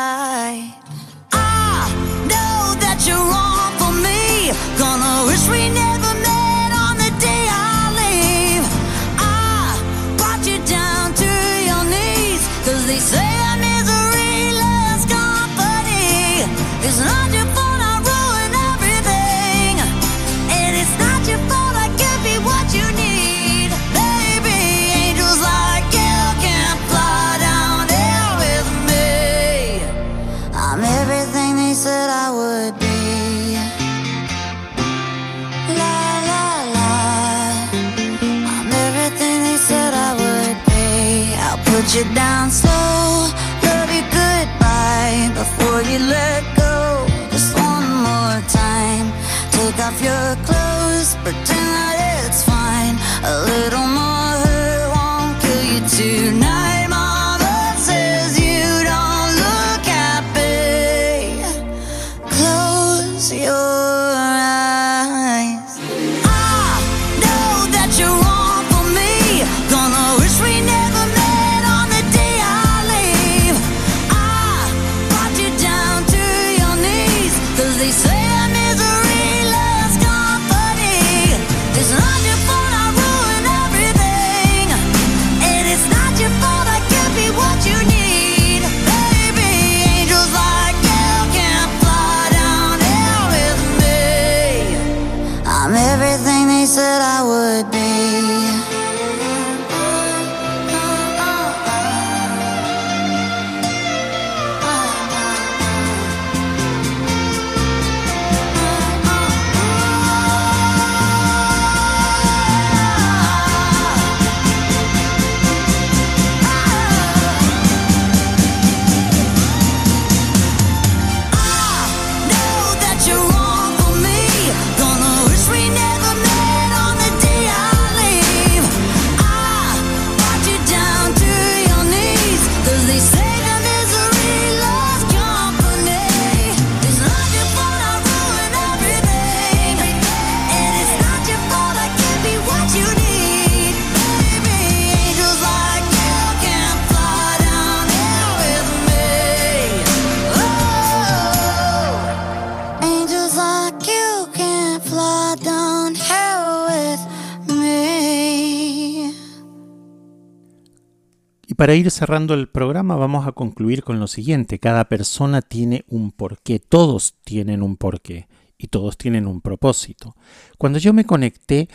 Para 161.59 161.75
ir 161.75 161.91
cerrando 161.91 162.35
el 162.35 162.49
programa 162.49 162.95
vamos 162.95 163.27
a 163.27 163.33
concluir 163.33 163.83
con 163.83 163.99
lo 163.99 164.07
siguiente. 164.07 164.61
Cada 164.61 164.85
persona 164.85 165.43
tiene 165.43 165.85
un 165.89 166.13
porqué, 166.13 166.61
todos 166.61 167.15
tienen 167.25 167.65
un 167.65 167.77
porqué 167.77 168.29
y 168.57 168.69
todos 168.69 168.97
tienen 168.97 169.27
un 169.27 169.41
propósito. 169.41 170.15
Cuando 170.57 170.79
yo 170.79 170.93
me 170.93 171.05
conecté 171.05 171.69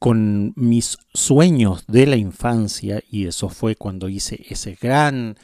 con 0.00 0.54
mis 0.56 0.98
sueños 1.14 1.84
de 1.86 2.06
la 2.08 2.16
infancia, 2.16 3.00
y 3.08 3.28
eso 3.28 3.48
fue 3.48 3.76
cuando 3.76 4.08
hice 4.08 4.44
ese 4.48 4.76
gran 4.82 5.36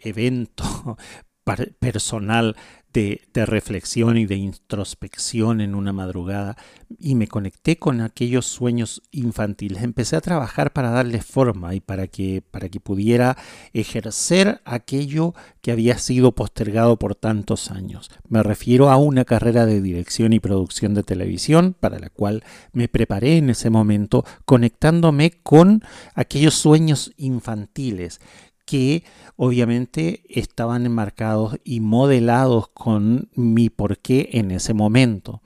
evento 0.00 0.96
personal 1.78 2.56
de, 2.96 3.46
reflexión 3.46 4.16
y 4.16 4.24
de 4.24 4.36
introspección 4.36 5.60
en 5.60 5.74
una 5.74 5.92
madrugada, 5.92 6.56
y 6.98 7.14
me 7.14 7.28
conecté 7.28 7.76
con 7.76 8.00
aquellos 8.00 8.46
sueños 8.46 9.02
infantiles. 9.10 9.82
Empecé 9.82 10.16
a 10.16 10.22
trabajar 10.22 10.72
para 10.72 10.90
darles 10.90 11.26
forma 11.26 11.74
y 11.74 11.80
para 11.80 12.06
que, 12.06 12.42
para 12.50 12.68
que 12.70 12.80
pudiera 12.80 13.36
ejercer 13.74 14.62
aquello 14.64 15.34
que 15.60 15.72
había 15.72 15.98
sido 15.98 16.32
postergado 16.32 16.96
por 16.98 17.14
tantos 17.14 17.70
años. 17.70 18.10
Me 18.28 18.42
refiero 18.42 18.88
a 18.88 18.96
una 18.96 19.24
carrera 19.24 19.66
de 19.66 19.82
dirección 19.82 20.32
y 20.32 20.40
producción 20.40 20.94
de 20.94 21.02
televisión 21.02 21.76
para 21.78 21.98
la 21.98 22.08
cual 22.08 22.44
me 22.72 22.88
preparé 22.88 23.36
en 23.36 23.50
ese 23.50 23.68
momento 23.68 24.24
conectándome 24.46 25.32
con 25.42 25.82
aquellos 26.14 26.54
sueños 26.54 27.12
infantiles 27.16 28.20
que 28.66 29.04
obviamente 29.36 30.24
estaban 30.28 30.84
enmarcados 30.84 31.58
y 31.64 31.80
modelados 31.80 32.68
con 32.68 33.30
mi 33.34 33.70
porqué 33.70 34.28
en 34.32 34.50
ese 34.50 34.74
momento. 34.74 35.40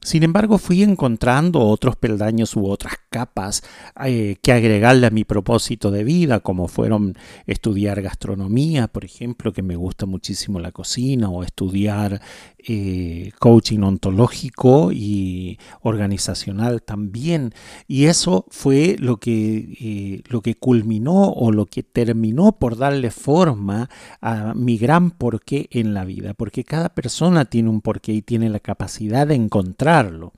Sin 0.00 0.24
embargo, 0.24 0.58
fui 0.58 0.82
encontrando 0.82 1.60
otros 1.60 1.94
peldaños 1.94 2.56
u 2.56 2.66
otras 2.66 2.94
capas 3.12 3.62
eh, 4.04 4.36
que 4.42 4.52
agregarle 4.52 5.06
a 5.06 5.10
mi 5.10 5.22
propósito 5.22 5.92
de 5.92 6.02
vida, 6.02 6.40
como 6.40 6.66
fueron 6.66 7.14
estudiar 7.46 8.02
gastronomía, 8.02 8.88
por 8.88 9.04
ejemplo, 9.04 9.52
que 9.52 9.62
me 9.62 9.76
gusta 9.76 10.06
muchísimo 10.06 10.58
la 10.58 10.72
cocina, 10.72 11.28
o 11.28 11.44
estudiar 11.44 12.20
eh, 12.58 13.32
coaching 13.38 13.80
ontológico 13.80 14.90
y 14.92 15.58
organizacional 15.82 16.82
también. 16.82 17.52
Y 17.86 18.06
eso 18.06 18.46
fue 18.50 18.96
lo 18.98 19.18
que, 19.18 19.76
eh, 19.80 20.22
lo 20.28 20.40
que 20.40 20.54
culminó 20.54 21.30
o 21.30 21.52
lo 21.52 21.66
que 21.66 21.82
terminó 21.82 22.52
por 22.52 22.76
darle 22.76 23.10
forma 23.10 23.90
a 24.20 24.54
mi 24.54 24.78
gran 24.78 25.10
porqué 25.10 25.68
en 25.70 25.92
la 25.92 26.04
vida, 26.04 26.34
porque 26.34 26.64
cada 26.64 26.88
persona 26.88 27.44
tiene 27.44 27.68
un 27.68 27.82
porqué 27.82 28.12
y 28.12 28.22
tiene 28.22 28.48
la 28.48 28.60
capacidad 28.60 29.26
de 29.26 29.34
encontrarlo. 29.34 30.32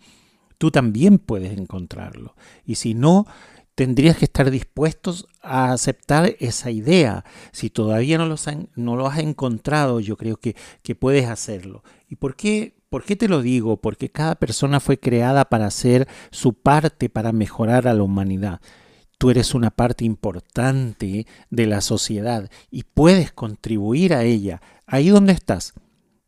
Tú 0.59 0.71
también 0.71 1.19
puedes 1.19 1.57
encontrarlo. 1.59 2.35
Y 2.65 2.77
si 2.77 2.95
no, 2.95 3.27
tendrías 3.75 4.17
que 4.17 4.25
estar 4.27 4.51
dispuestos 4.51 5.27
a 5.43 5.73
aceptar 5.73 6.37
esa 6.39 6.71
idea. 6.71 7.25
Si 7.53 7.71
todavía 7.71 8.19
no, 8.19 8.27
los 8.27 8.47
han- 8.49 8.69
lo 8.77 9.07
has 9.07 9.19
encontrado, 9.19 10.01
yo 10.01 10.17
creo 10.17 10.37
que, 10.37 10.55
que 10.83 10.95
puedes 10.95 11.29
hacerlo. 11.29 11.83
¿Y 12.09 12.17
por 12.17 12.37
qué, 12.37 12.77
por 12.89 13.05
qué 13.05 13.17
te 13.17 13.29
lo 13.29 13.43
digo? 13.43 13.79
Porque 13.79 14.11
cada 14.11 14.37
persona 14.37 14.79
fue 14.81 14.99
creada 14.99 15.45
para 15.47 15.67
hacer 15.67 16.07
su 16.31 16.55
parte 16.55 17.09
para 17.09 17.33
mejorar 17.33 17.89
a 17.89 17.95
la 17.95 18.03
humanidad. 18.05 18.61
Tú 19.19 19.31
eres 19.31 19.55
una 19.55 19.71
parte 19.71 20.05
importante 20.05 21.27
de 21.51 21.67
la 21.67 21.81
sociedad 21.81 22.51
y 22.71 22.83
puedes 22.85 23.33
contribuir 23.33 24.15
a 24.15 24.23
ella. 24.25 24.61
Ahí 24.87 25.09
donde 25.09 25.33
estás, 25.33 25.73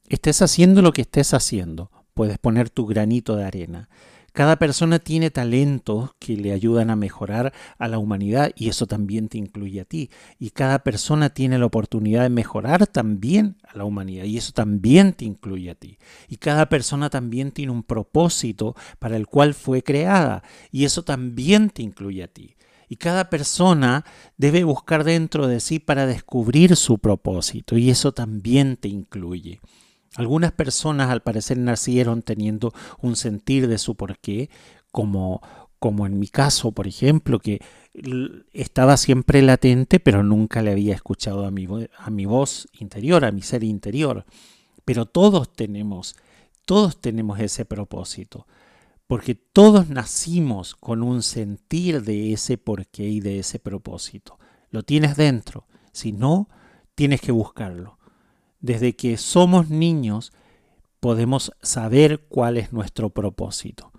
estés 0.08 0.40
haciendo 0.42 0.82
lo 0.82 0.92
que 0.92 1.02
estés 1.02 1.34
haciendo, 1.34 1.90
puedes 2.14 2.38
poner 2.38 2.70
tu 2.70 2.86
granito 2.86 3.36
de 3.36 3.44
arena. 3.44 3.88
Cada 4.36 4.56
persona 4.56 4.98
tiene 4.98 5.30
talentos 5.30 6.10
que 6.18 6.36
le 6.36 6.52
ayudan 6.52 6.90
a 6.90 6.94
mejorar 6.94 7.54
a 7.78 7.88
la 7.88 7.96
humanidad 7.96 8.52
y 8.54 8.68
eso 8.68 8.86
también 8.86 9.30
te 9.30 9.38
incluye 9.38 9.80
a 9.80 9.86
ti. 9.86 10.10
Y 10.38 10.50
cada 10.50 10.80
persona 10.80 11.30
tiene 11.30 11.58
la 11.58 11.64
oportunidad 11.64 12.24
de 12.24 12.28
mejorar 12.28 12.86
también 12.86 13.56
a 13.66 13.78
la 13.78 13.84
humanidad 13.84 14.24
y 14.24 14.36
eso 14.36 14.52
también 14.52 15.14
te 15.14 15.24
incluye 15.24 15.70
a 15.70 15.74
ti. 15.74 15.96
Y 16.28 16.36
cada 16.36 16.68
persona 16.68 17.08
también 17.08 17.50
tiene 17.50 17.72
un 17.72 17.82
propósito 17.82 18.76
para 18.98 19.16
el 19.16 19.26
cual 19.26 19.54
fue 19.54 19.82
creada 19.82 20.42
y 20.70 20.84
eso 20.84 21.02
también 21.02 21.70
te 21.70 21.80
incluye 21.80 22.22
a 22.22 22.28
ti. 22.28 22.56
Y 22.90 22.96
cada 22.96 23.30
persona 23.30 24.04
debe 24.36 24.64
buscar 24.64 25.04
dentro 25.04 25.46
de 25.46 25.60
sí 25.60 25.78
para 25.78 26.04
descubrir 26.04 26.76
su 26.76 26.98
propósito 26.98 27.78
y 27.78 27.88
eso 27.88 28.12
también 28.12 28.76
te 28.76 28.88
incluye. 28.88 29.62
Algunas 30.14 30.52
personas 30.52 31.10
al 31.10 31.22
parecer 31.22 31.58
nacieron 31.58 32.22
teniendo 32.22 32.72
un 33.02 33.16
sentir 33.16 33.68
de 33.68 33.78
su 33.78 33.96
porqué, 33.96 34.48
como, 34.92 35.42
como 35.78 36.06
en 36.06 36.18
mi 36.18 36.28
caso, 36.28 36.72
por 36.72 36.86
ejemplo, 36.86 37.38
que 37.38 37.60
estaba 38.52 38.96
siempre 38.96 39.42
latente, 39.42 40.00
pero 40.00 40.22
nunca 40.22 40.62
le 40.62 40.72
había 40.72 40.94
escuchado 40.94 41.46
a 41.46 41.50
mi, 41.50 41.66
a 41.98 42.10
mi 42.10 42.24
voz 42.26 42.68
interior, 42.78 43.24
a 43.24 43.32
mi 43.32 43.42
ser 43.42 43.64
interior. 43.64 44.24
Pero 44.84 45.06
todos 45.06 45.52
tenemos, 45.52 46.16
todos 46.64 47.00
tenemos 47.00 47.40
ese 47.40 47.64
propósito, 47.64 48.46
porque 49.06 49.34
todos 49.34 49.88
nacimos 49.88 50.74
con 50.74 51.02
un 51.02 51.22
sentir 51.22 52.02
de 52.02 52.32
ese 52.32 52.56
porqué 52.58 53.04
y 53.04 53.20
de 53.20 53.38
ese 53.40 53.58
propósito. 53.58 54.38
Lo 54.70 54.82
tienes 54.82 55.16
dentro, 55.16 55.66
si 55.92 56.12
no, 56.12 56.48
tienes 56.94 57.20
que 57.20 57.32
buscarlo. 57.32 57.98
Desde 58.66 58.96
que 58.96 59.16
somos 59.16 59.70
niños 59.70 60.32
podemos 60.98 61.52
saber 61.62 62.26
cuál 62.28 62.56
es 62.56 62.72
nuestro 62.72 63.10
propósito. 63.10 63.92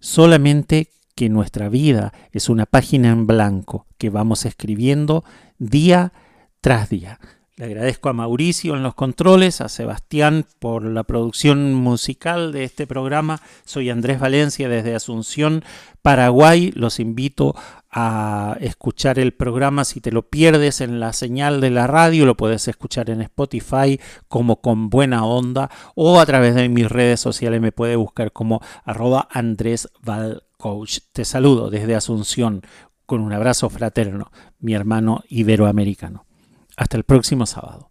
Solamente 0.00 0.88
que 1.14 1.28
nuestra 1.28 1.68
vida 1.68 2.12
es 2.32 2.48
una 2.48 2.66
página 2.66 3.10
en 3.10 3.28
blanco 3.28 3.86
que 3.98 4.10
vamos 4.10 4.46
escribiendo 4.46 5.22
día 5.58 6.12
tras 6.60 6.88
día. 6.90 7.20
Le 7.60 7.66
agradezco 7.66 8.08
a 8.08 8.14
Mauricio 8.14 8.74
en 8.74 8.82
los 8.82 8.94
controles, 8.94 9.60
a 9.60 9.68
Sebastián 9.68 10.46
por 10.60 10.82
la 10.82 11.04
producción 11.04 11.74
musical 11.74 12.52
de 12.52 12.64
este 12.64 12.86
programa. 12.86 13.42
Soy 13.66 13.90
Andrés 13.90 14.18
Valencia 14.18 14.66
desde 14.66 14.94
Asunción, 14.94 15.62
Paraguay. 16.00 16.72
Los 16.74 16.98
invito 17.00 17.54
a 17.90 18.56
escuchar 18.62 19.18
el 19.18 19.34
programa 19.34 19.84
si 19.84 20.00
te 20.00 20.10
lo 20.10 20.30
pierdes 20.30 20.80
en 20.80 21.00
la 21.00 21.12
señal 21.12 21.60
de 21.60 21.68
la 21.68 21.86
radio. 21.86 22.24
Lo 22.24 22.34
puedes 22.34 22.66
escuchar 22.66 23.10
en 23.10 23.20
Spotify 23.20 24.00
como 24.26 24.62
con 24.62 24.88
buena 24.88 25.26
onda 25.26 25.70
o 25.94 26.18
a 26.18 26.24
través 26.24 26.54
de 26.54 26.66
mis 26.70 26.88
redes 26.88 27.20
sociales 27.20 27.60
me 27.60 27.72
puede 27.72 27.96
buscar 27.96 28.32
como 28.32 28.62
arroba 28.86 29.28
Andrés 29.30 29.86
Val 30.00 30.44
Coach. 30.56 31.00
Te 31.12 31.26
saludo 31.26 31.68
desde 31.68 31.94
Asunción 31.94 32.62
con 33.04 33.20
un 33.20 33.34
abrazo 33.34 33.68
fraterno, 33.68 34.32
mi 34.60 34.72
hermano 34.72 35.24
iberoamericano. 35.28 36.29
Hasta 36.76 36.96
el 36.96 37.04
próximo 37.04 37.46
sábado. 37.46 37.90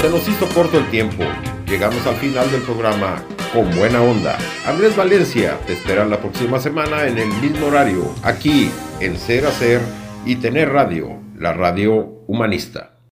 Se 0.00 0.10
nos 0.10 0.28
hizo 0.28 0.48
corto 0.54 0.78
el 0.78 0.90
tiempo. 0.90 1.22
Llegamos 1.66 2.06
al 2.06 2.16
final 2.16 2.50
del 2.50 2.62
programa 2.62 3.22
con 3.52 3.70
buena 3.76 4.02
onda. 4.02 4.36
Andrés 4.66 4.96
Valencia 4.96 5.58
te 5.66 5.74
espera 5.74 6.04
la 6.04 6.20
próxima 6.20 6.58
semana 6.58 7.06
en 7.06 7.18
el 7.18 7.28
mismo 7.40 7.66
horario, 7.66 8.14
aquí 8.22 8.70
en 9.00 9.16
Ser 9.16 9.46
Hacer 9.46 9.80
y 10.24 10.36
Tener 10.36 10.70
Radio, 10.70 11.20
la 11.38 11.52
radio 11.52 11.94
humanista. 12.26 12.91